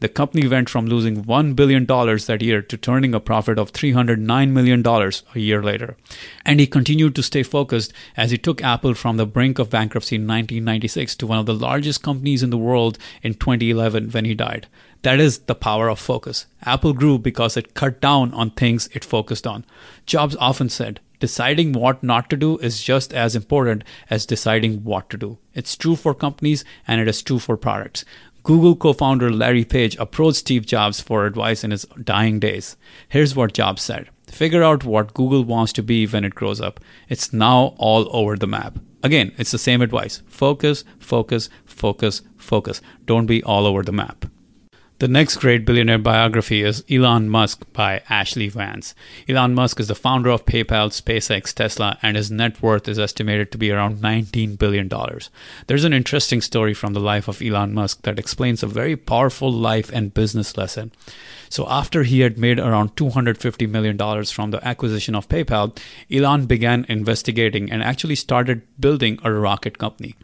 The 0.00 0.08
company 0.08 0.46
went 0.46 0.68
from 0.68 0.86
losing 0.86 1.24
$1 1.24 1.56
billion 1.56 1.86
that 1.86 2.42
year 2.42 2.62
to 2.62 2.76
turning 2.76 3.14
a 3.14 3.20
profit 3.20 3.58
of 3.58 3.72
$309 3.72 4.50
million 4.50 4.86
a 4.86 5.38
year 5.38 5.62
later. 5.62 5.96
And 6.44 6.60
he 6.60 6.66
continued 6.66 7.14
to 7.16 7.22
stay 7.22 7.42
focused 7.42 7.92
as 8.16 8.30
he 8.30 8.38
took 8.38 8.62
Apple 8.62 8.94
from 8.94 9.16
the 9.16 9.26
brink 9.26 9.58
of 9.58 9.70
bankruptcy 9.70 10.16
in 10.16 10.22
1996 10.22 11.16
to 11.16 11.26
one 11.26 11.38
of 11.38 11.46
the 11.46 11.54
largest 11.54 12.02
companies 12.02 12.42
in 12.42 12.50
the 12.50 12.58
world 12.58 12.98
in 13.22 13.34
2011 13.34 14.10
when 14.10 14.24
he 14.24 14.34
died. 14.34 14.66
That 15.02 15.20
is 15.20 15.40
the 15.40 15.54
power 15.54 15.88
of 15.88 15.98
focus. 15.98 16.46
Apple 16.62 16.94
grew 16.94 17.18
because 17.18 17.58
it 17.58 17.74
cut 17.74 18.00
down 18.00 18.32
on 18.32 18.50
things 18.50 18.88
it 18.92 19.04
focused 19.04 19.46
on. 19.46 19.66
Jobs 20.06 20.34
often 20.36 20.70
said, 20.70 21.00
deciding 21.20 21.72
what 21.72 22.02
not 22.02 22.30
to 22.30 22.36
do 22.36 22.56
is 22.58 22.82
just 22.82 23.12
as 23.12 23.36
important 23.36 23.84
as 24.08 24.26
deciding 24.26 24.82
what 24.82 25.10
to 25.10 25.16
do. 25.16 25.38
It's 25.54 25.76
true 25.76 25.96
for 25.96 26.14
companies 26.14 26.64
and 26.88 27.00
it 27.00 27.08
is 27.08 27.22
true 27.22 27.38
for 27.38 27.56
products. 27.56 28.04
Google 28.44 28.76
co 28.76 28.92
founder 28.92 29.32
Larry 29.32 29.64
Page 29.64 29.96
approached 29.96 30.36
Steve 30.36 30.66
Jobs 30.66 31.00
for 31.00 31.24
advice 31.24 31.64
in 31.64 31.70
his 31.70 31.86
dying 32.02 32.38
days. 32.38 32.76
Here's 33.08 33.34
what 33.34 33.54
Jobs 33.54 33.80
said 33.80 34.10
Figure 34.26 34.62
out 34.62 34.84
what 34.84 35.14
Google 35.14 35.44
wants 35.44 35.72
to 35.72 35.82
be 35.82 36.06
when 36.06 36.24
it 36.24 36.34
grows 36.34 36.60
up. 36.60 36.78
It's 37.08 37.32
now 37.32 37.74
all 37.78 38.06
over 38.14 38.36
the 38.36 38.46
map. 38.46 38.78
Again, 39.02 39.32
it's 39.38 39.50
the 39.50 39.58
same 39.58 39.80
advice 39.80 40.22
focus, 40.26 40.84
focus, 40.98 41.48
focus, 41.64 42.20
focus. 42.36 42.82
Don't 43.06 43.24
be 43.24 43.42
all 43.42 43.66
over 43.66 43.82
the 43.82 43.92
map. 43.92 44.26
The 45.00 45.08
next 45.08 45.38
great 45.38 45.64
billionaire 45.64 45.98
biography 45.98 46.62
is 46.62 46.84
Elon 46.88 47.28
Musk 47.28 47.64
by 47.72 48.02
Ashlee 48.08 48.52
Vance. 48.52 48.94
Elon 49.28 49.52
Musk 49.52 49.80
is 49.80 49.88
the 49.88 49.94
founder 49.96 50.30
of 50.30 50.46
PayPal, 50.46 50.90
SpaceX, 50.90 51.52
Tesla, 51.52 51.98
and 52.00 52.16
his 52.16 52.30
net 52.30 52.62
worth 52.62 52.86
is 52.86 52.96
estimated 52.96 53.50
to 53.50 53.58
be 53.58 53.72
around 53.72 53.98
$19 53.98 54.56
billion. 54.56 54.88
There's 55.66 55.82
an 55.82 55.92
interesting 55.92 56.40
story 56.40 56.74
from 56.74 56.92
the 56.92 57.00
life 57.00 57.26
of 57.26 57.42
Elon 57.42 57.74
Musk 57.74 58.02
that 58.02 58.20
explains 58.20 58.62
a 58.62 58.68
very 58.68 58.94
powerful 58.94 59.50
life 59.50 59.90
and 59.92 60.14
business 60.14 60.56
lesson. 60.56 60.92
So, 61.48 61.66
after 61.68 62.04
he 62.04 62.20
had 62.20 62.38
made 62.38 62.60
around 62.60 62.94
$250 62.94 63.68
million 63.68 64.24
from 64.26 64.52
the 64.52 64.64
acquisition 64.66 65.16
of 65.16 65.28
PayPal, 65.28 65.76
Elon 66.10 66.46
began 66.46 66.86
investigating 66.88 67.70
and 67.70 67.82
actually 67.82 68.14
started 68.14 68.62
building 68.78 69.18
a 69.24 69.32
rocket 69.32 69.78
company. 69.78 70.14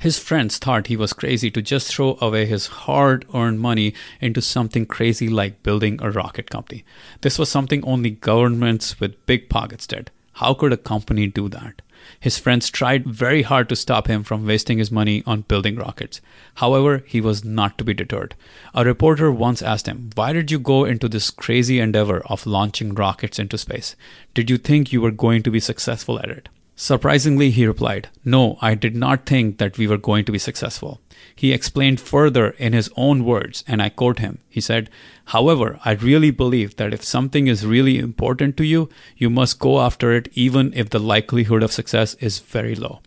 His 0.00 0.16
friends 0.16 0.58
thought 0.58 0.86
he 0.86 0.96
was 0.96 1.12
crazy 1.12 1.50
to 1.50 1.60
just 1.60 1.92
throw 1.92 2.16
away 2.20 2.46
his 2.46 2.68
hard 2.68 3.24
earned 3.34 3.58
money 3.58 3.94
into 4.20 4.40
something 4.40 4.86
crazy 4.86 5.28
like 5.28 5.64
building 5.64 5.98
a 6.00 6.12
rocket 6.12 6.48
company. 6.48 6.84
This 7.22 7.36
was 7.36 7.48
something 7.48 7.84
only 7.84 8.10
governments 8.10 9.00
with 9.00 9.26
big 9.26 9.48
pockets 9.48 9.88
did. 9.88 10.12
How 10.34 10.54
could 10.54 10.72
a 10.72 10.76
company 10.76 11.26
do 11.26 11.48
that? 11.48 11.82
His 12.20 12.38
friends 12.38 12.70
tried 12.70 13.06
very 13.06 13.42
hard 13.42 13.68
to 13.70 13.76
stop 13.76 14.06
him 14.06 14.22
from 14.22 14.46
wasting 14.46 14.78
his 14.78 14.92
money 14.92 15.24
on 15.26 15.40
building 15.42 15.74
rockets. 15.74 16.20
However, 16.54 17.02
he 17.04 17.20
was 17.20 17.44
not 17.44 17.76
to 17.78 17.84
be 17.84 17.92
deterred. 17.92 18.36
A 18.74 18.84
reporter 18.84 19.32
once 19.32 19.62
asked 19.62 19.88
him, 19.88 20.10
Why 20.14 20.32
did 20.32 20.52
you 20.52 20.60
go 20.60 20.84
into 20.84 21.08
this 21.08 21.30
crazy 21.30 21.80
endeavor 21.80 22.20
of 22.26 22.46
launching 22.46 22.94
rockets 22.94 23.40
into 23.40 23.58
space? 23.58 23.96
Did 24.32 24.48
you 24.48 24.58
think 24.58 24.92
you 24.92 25.00
were 25.00 25.10
going 25.10 25.42
to 25.42 25.50
be 25.50 25.58
successful 25.58 26.20
at 26.20 26.30
it? 26.30 26.48
Surprisingly, 26.80 27.50
he 27.50 27.66
replied, 27.66 28.08
No, 28.24 28.56
I 28.60 28.76
did 28.76 28.94
not 28.94 29.26
think 29.26 29.58
that 29.58 29.78
we 29.78 29.88
were 29.88 29.98
going 29.98 30.24
to 30.24 30.30
be 30.30 30.38
successful. 30.38 31.00
He 31.34 31.52
explained 31.52 32.00
further 32.00 32.50
in 32.50 32.72
his 32.72 32.88
own 32.96 33.24
words, 33.24 33.64
and 33.66 33.82
I 33.82 33.88
quote 33.88 34.20
him. 34.20 34.38
He 34.48 34.60
said, 34.60 34.88
However, 35.24 35.80
I 35.84 35.94
really 35.94 36.30
believe 36.30 36.76
that 36.76 36.94
if 36.94 37.02
something 37.02 37.48
is 37.48 37.66
really 37.66 37.98
important 37.98 38.56
to 38.58 38.64
you, 38.64 38.88
you 39.16 39.28
must 39.28 39.58
go 39.58 39.80
after 39.80 40.12
it 40.12 40.28
even 40.34 40.72
if 40.72 40.90
the 40.90 41.00
likelihood 41.00 41.64
of 41.64 41.72
success 41.72 42.14
is 42.20 42.38
very 42.38 42.76
low. 42.76 43.00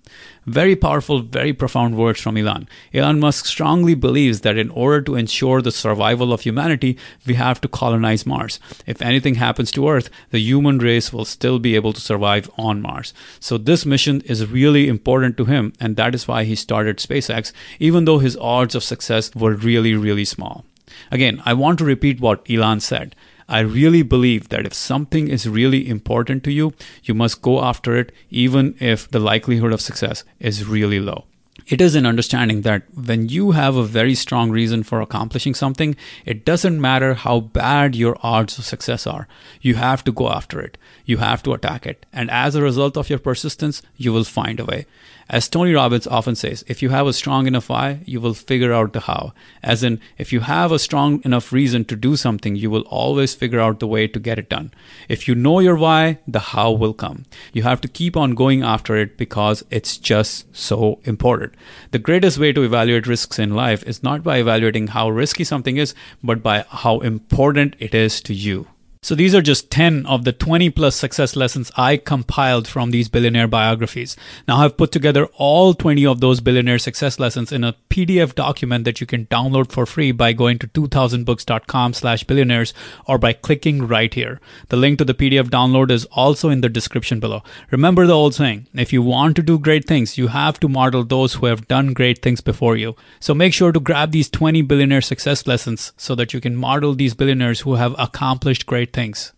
Very 0.47 0.75
powerful, 0.75 1.21
very 1.21 1.53
profound 1.53 1.95
words 1.95 2.19
from 2.19 2.35
Elon. 2.35 2.67
Elon 2.95 3.19
Musk 3.19 3.45
strongly 3.45 3.93
believes 3.93 4.41
that 4.41 4.57
in 4.57 4.71
order 4.71 4.99
to 5.01 5.15
ensure 5.15 5.61
the 5.61 5.71
survival 5.71 6.33
of 6.33 6.41
humanity, 6.41 6.97
we 7.27 7.35
have 7.35 7.61
to 7.61 7.67
colonize 7.67 8.25
Mars. 8.25 8.59
If 8.87 9.03
anything 9.03 9.35
happens 9.35 9.71
to 9.71 9.87
Earth, 9.87 10.09
the 10.31 10.39
human 10.39 10.79
race 10.79 11.13
will 11.13 11.25
still 11.25 11.59
be 11.59 11.75
able 11.75 11.93
to 11.93 12.01
survive 12.01 12.49
on 12.57 12.81
Mars. 12.81 13.13
So, 13.39 13.59
this 13.59 13.85
mission 13.85 14.21
is 14.21 14.49
really 14.49 14.87
important 14.87 15.37
to 15.37 15.45
him, 15.45 15.73
and 15.79 15.95
that 15.95 16.15
is 16.15 16.27
why 16.27 16.43
he 16.43 16.55
started 16.55 16.97
SpaceX, 16.97 17.51
even 17.79 18.05
though 18.05 18.17
his 18.17 18.37
odds 18.37 18.73
of 18.73 18.83
success 18.83 19.35
were 19.35 19.53
really, 19.53 19.93
really 19.93 20.25
small. 20.25 20.65
Again, 21.11 21.41
I 21.45 21.53
want 21.53 21.77
to 21.79 21.85
repeat 21.85 22.19
what 22.19 22.49
Elon 22.49 22.79
said. 22.79 23.15
I 23.51 23.59
really 23.59 24.01
believe 24.01 24.47
that 24.47 24.65
if 24.65 24.73
something 24.73 25.27
is 25.27 25.47
really 25.47 25.89
important 25.89 26.45
to 26.45 26.53
you, 26.53 26.71
you 27.03 27.13
must 27.13 27.41
go 27.41 27.61
after 27.61 27.97
it, 27.97 28.13
even 28.29 28.75
if 28.79 29.09
the 29.11 29.19
likelihood 29.19 29.73
of 29.73 29.81
success 29.81 30.23
is 30.39 30.65
really 30.65 31.01
low. 31.01 31.25
It 31.71 31.79
is 31.79 31.95
an 31.95 32.05
understanding 32.05 32.63
that 32.63 32.83
when 32.93 33.29
you 33.29 33.51
have 33.51 33.77
a 33.77 33.85
very 33.85 34.13
strong 34.13 34.51
reason 34.51 34.83
for 34.83 34.99
accomplishing 34.99 35.53
something, 35.53 35.95
it 36.25 36.43
doesn't 36.43 36.81
matter 36.81 37.13
how 37.13 37.39
bad 37.39 37.95
your 37.95 38.17
odds 38.21 38.57
of 38.57 38.65
success 38.65 39.07
are. 39.07 39.25
You 39.61 39.75
have 39.75 40.03
to 40.03 40.11
go 40.11 40.29
after 40.29 40.59
it. 40.59 40.77
You 41.05 41.19
have 41.19 41.41
to 41.43 41.53
attack 41.53 41.87
it. 41.87 42.05
And 42.11 42.29
as 42.29 42.55
a 42.55 42.61
result 42.61 42.97
of 42.97 43.09
your 43.09 43.19
persistence, 43.19 43.81
you 43.95 44.11
will 44.11 44.25
find 44.25 44.59
a 44.59 44.65
way. 44.65 44.85
As 45.29 45.47
Tony 45.47 45.73
Robbins 45.73 46.07
often 46.07 46.35
says, 46.35 46.65
if 46.67 46.81
you 46.81 46.89
have 46.89 47.07
a 47.07 47.13
strong 47.13 47.47
enough 47.47 47.69
why, 47.69 48.01
you 48.05 48.19
will 48.19 48.33
figure 48.33 48.73
out 48.73 48.91
the 48.91 48.99
how. 48.99 49.31
As 49.63 49.81
in, 49.81 50.01
if 50.17 50.33
you 50.33 50.41
have 50.41 50.73
a 50.73 50.79
strong 50.79 51.21
enough 51.23 51.53
reason 51.53 51.85
to 51.85 51.95
do 51.95 52.17
something, 52.17 52.57
you 52.57 52.69
will 52.69 52.81
always 52.81 53.33
figure 53.33 53.61
out 53.61 53.79
the 53.79 53.87
way 53.87 54.09
to 54.09 54.19
get 54.19 54.37
it 54.37 54.49
done. 54.49 54.73
If 55.07 55.29
you 55.29 55.35
know 55.35 55.59
your 55.59 55.77
why, 55.77 56.17
the 56.27 56.39
how 56.39 56.71
will 56.71 56.93
come. 56.93 57.23
You 57.53 57.63
have 57.63 57.79
to 57.79 57.87
keep 57.87 58.17
on 58.17 58.35
going 58.35 58.61
after 58.61 58.97
it 58.97 59.17
because 59.17 59.63
it's 59.69 59.97
just 59.97 60.53
so 60.53 60.99
important. 61.05 61.53
The 61.91 61.99
greatest 61.99 62.37
way 62.37 62.53
to 62.53 62.63
evaluate 62.63 63.07
risks 63.07 63.39
in 63.39 63.53
life 63.53 63.83
is 63.83 64.03
not 64.03 64.23
by 64.23 64.37
evaluating 64.37 64.87
how 64.87 65.09
risky 65.09 65.43
something 65.43 65.77
is, 65.77 65.93
but 66.23 66.41
by 66.41 66.65
how 66.69 66.99
important 66.99 67.75
it 67.79 67.93
is 67.93 68.21
to 68.21 68.33
you. 68.33 68.67
So 69.03 69.15
these 69.15 69.33
are 69.33 69.41
just 69.41 69.71
10 69.71 70.05
of 70.05 70.25
the 70.25 70.31
20 70.31 70.69
plus 70.69 70.95
success 70.95 71.35
lessons 71.35 71.71
I 71.75 71.97
compiled 71.97 72.67
from 72.67 72.91
these 72.91 73.09
billionaire 73.09 73.47
biographies. 73.47 74.15
Now 74.47 74.57
I've 74.57 74.77
put 74.77 74.91
together 74.91 75.25
all 75.37 75.73
20 75.73 76.05
of 76.05 76.19
those 76.19 76.39
billionaire 76.39 76.77
success 76.77 77.19
lessons 77.19 77.51
in 77.51 77.63
a 77.63 77.73
PDF 77.89 78.35
document 78.35 78.85
that 78.85 79.01
you 79.01 79.07
can 79.07 79.25
download 79.25 79.71
for 79.71 79.87
free 79.87 80.11
by 80.11 80.33
going 80.33 80.59
to 80.59 80.67
2000books.com 80.67 81.93
slash 81.93 82.25
billionaires 82.25 82.75
or 83.07 83.17
by 83.17 83.33
clicking 83.33 83.87
right 83.87 84.13
here. 84.13 84.39
The 84.69 84.77
link 84.77 84.99
to 84.99 85.05
the 85.05 85.15
PDF 85.15 85.49
download 85.49 85.89
is 85.89 86.05
also 86.11 86.49
in 86.49 86.61
the 86.61 86.69
description 86.69 87.19
below. 87.19 87.41
Remember 87.71 88.05
the 88.05 88.13
old 88.13 88.35
saying, 88.35 88.67
if 88.75 88.93
you 88.93 89.01
want 89.01 89.35
to 89.37 89.41
do 89.41 89.57
great 89.57 89.87
things, 89.87 90.19
you 90.19 90.27
have 90.27 90.59
to 90.59 90.69
model 90.69 91.03
those 91.03 91.33
who 91.33 91.47
have 91.47 91.67
done 91.67 91.93
great 91.93 92.21
things 92.21 92.39
before 92.39 92.77
you. 92.77 92.95
So 93.19 93.33
make 93.33 93.55
sure 93.55 93.71
to 93.71 93.79
grab 93.79 94.11
these 94.11 94.29
20 94.29 94.61
billionaire 94.61 95.01
success 95.01 95.47
lessons 95.47 95.91
so 95.97 96.13
that 96.13 96.35
you 96.35 96.39
can 96.39 96.55
model 96.55 96.93
these 96.93 97.15
billionaires 97.15 97.61
who 97.61 97.73
have 97.73 97.95
accomplished 97.97 98.67
things. 98.93 99.33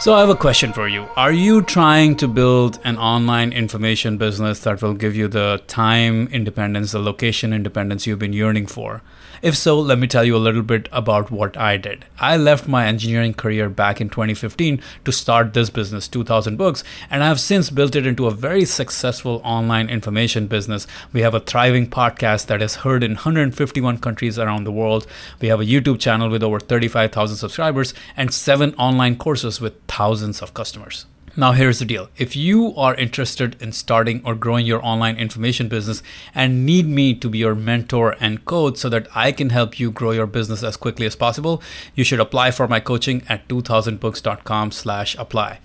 So, 0.00 0.14
I 0.14 0.20
have 0.20 0.30
a 0.30 0.36
question 0.36 0.72
for 0.72 0.86
you. 0.86 1.08
Are 1.16 1.32
you 1.32 1.60
trying 1.60 2.14
to 2.16 2.28
build 2.28 2.78
an 2.84 2.96
online 2.98 3.52
information 3.52 4.16
business 4.16 4.60
that 4.60 4.80
will 4.80 4.94
give 4.94 5.16
you 5.16 5.26
the 5.26 5.60
time 5.66 6.28
independence, 6.28 6.92
the 6.92 7.00
location 7.00 7.52
independence 7.52 8.06
you've 8.06 8.20
been 8.20 8.32
yearning 8.32 8.68
for? 8.68 9.02
If 9.40 9.56
so, 9.56 9.78
let 9.78 9.98
me 9.98 10.08
tell 10.08 10.24
you 10.24 10.34
a 10.34 10.38
little 10.38 10.62
bit 10.62 10.88
about 10.90 11.30
what 11.30 11.56
I 11.56 11.76
did. 11.76 12.04
I 12.18 12.36
left 12.36 12.66
my 12.66 12.86
engineering 12.86 13.34
career 13.34 13.68
back 13.68 14.00
in 14.00 14.08
2015 14.08 14.82
to 15.04 15.12
start 15.12 15.54
this 15.54 15.70
business, 15.70 16.08
2000 16.08 16.56
Books, 16.56 16.82
and 17.08 17.22
I 17.22 17.28
have 17.28 17.38
since 17.38 17.70
built 17.70 17.94
it 17.94 18.06
into 18.06 18.26
a 18.26 18.32
very 18.32 18.64
successful 18.64 19.40
online 19.44 19.88
information 19.88 20.48
business. 20.48 20.88
We 21.12 21.20
have 21.20 21.34
a 21.34 21.40
thriving 21.40 21.88
podcast 21.88 22.46
that 22.46 22.62
is 22.62 22.76
heard 22.76 23.04
in 23.04 23.12
151 23.12 23.98
countries 23.98 24.38
around 24.38 24.64
the 24.64 24.72
world. 24.72 25.06
We 25.40 25.48
have 25.48 25.60
a 25.60 25.64
YouTube 25.64 26.00
channel 26.00 26.28
with 26.30 26.42
over 26.42 26.58
35,000 26.58 27.36
subscribers 27.36 27.94
and 28.16 28.34
seven 28.34 28.74
online 28.74 29.16
courses 29.16 29.60
with 29.60 29.80
thousands 29.86 30.42
of 30.42 30.52
customers. 30.52 31.06
Now, 31.38 31.52
here's 31.52 31.78
the 31.78 31.84
deal. 31.84 32.08
If 32.16 32.34
you 32.34 32.74
are 32.74 32.96
interested 32.96 33.62
in 33.62 33.70
starting 33.70 34.22
or 34.24 34.34
growing 34.34 34.66
your 34.66 34.84
online 34.84 35.16
information 35.18 35.68
business 35.68 36.02
and 36.34 36.66
need 36.66 36.88
me 36.88 37.14
to 37.14 37.28
be 37.28 37.38
your 37.38 37.54
mentor 37.54 38.16
and 38.18 38.44
coach 38.44 38.78
so 38.78 38.88
that 38.88 39.06
I 39.14 39.30
can 39.30 39.50
help 39.50 39.78
you 39.78 39.92
grow 39.92 40.10
your 40.10 40.26
business 40.26 40.64
as 40.64 40.76
quickly 40.76 41.06
as 41.06 41.14
possible, 41.14 41.62
you 41.94 42.02
should 42.02 42.18
apply 42.18 42.50
for 42.50 42.66
my 42.66 42.80
coaching 42.80 43.22
at 43.28 43.46
2000books.com 43.46 44.72
slash 44.72 45.14
apply. 45.14 45.60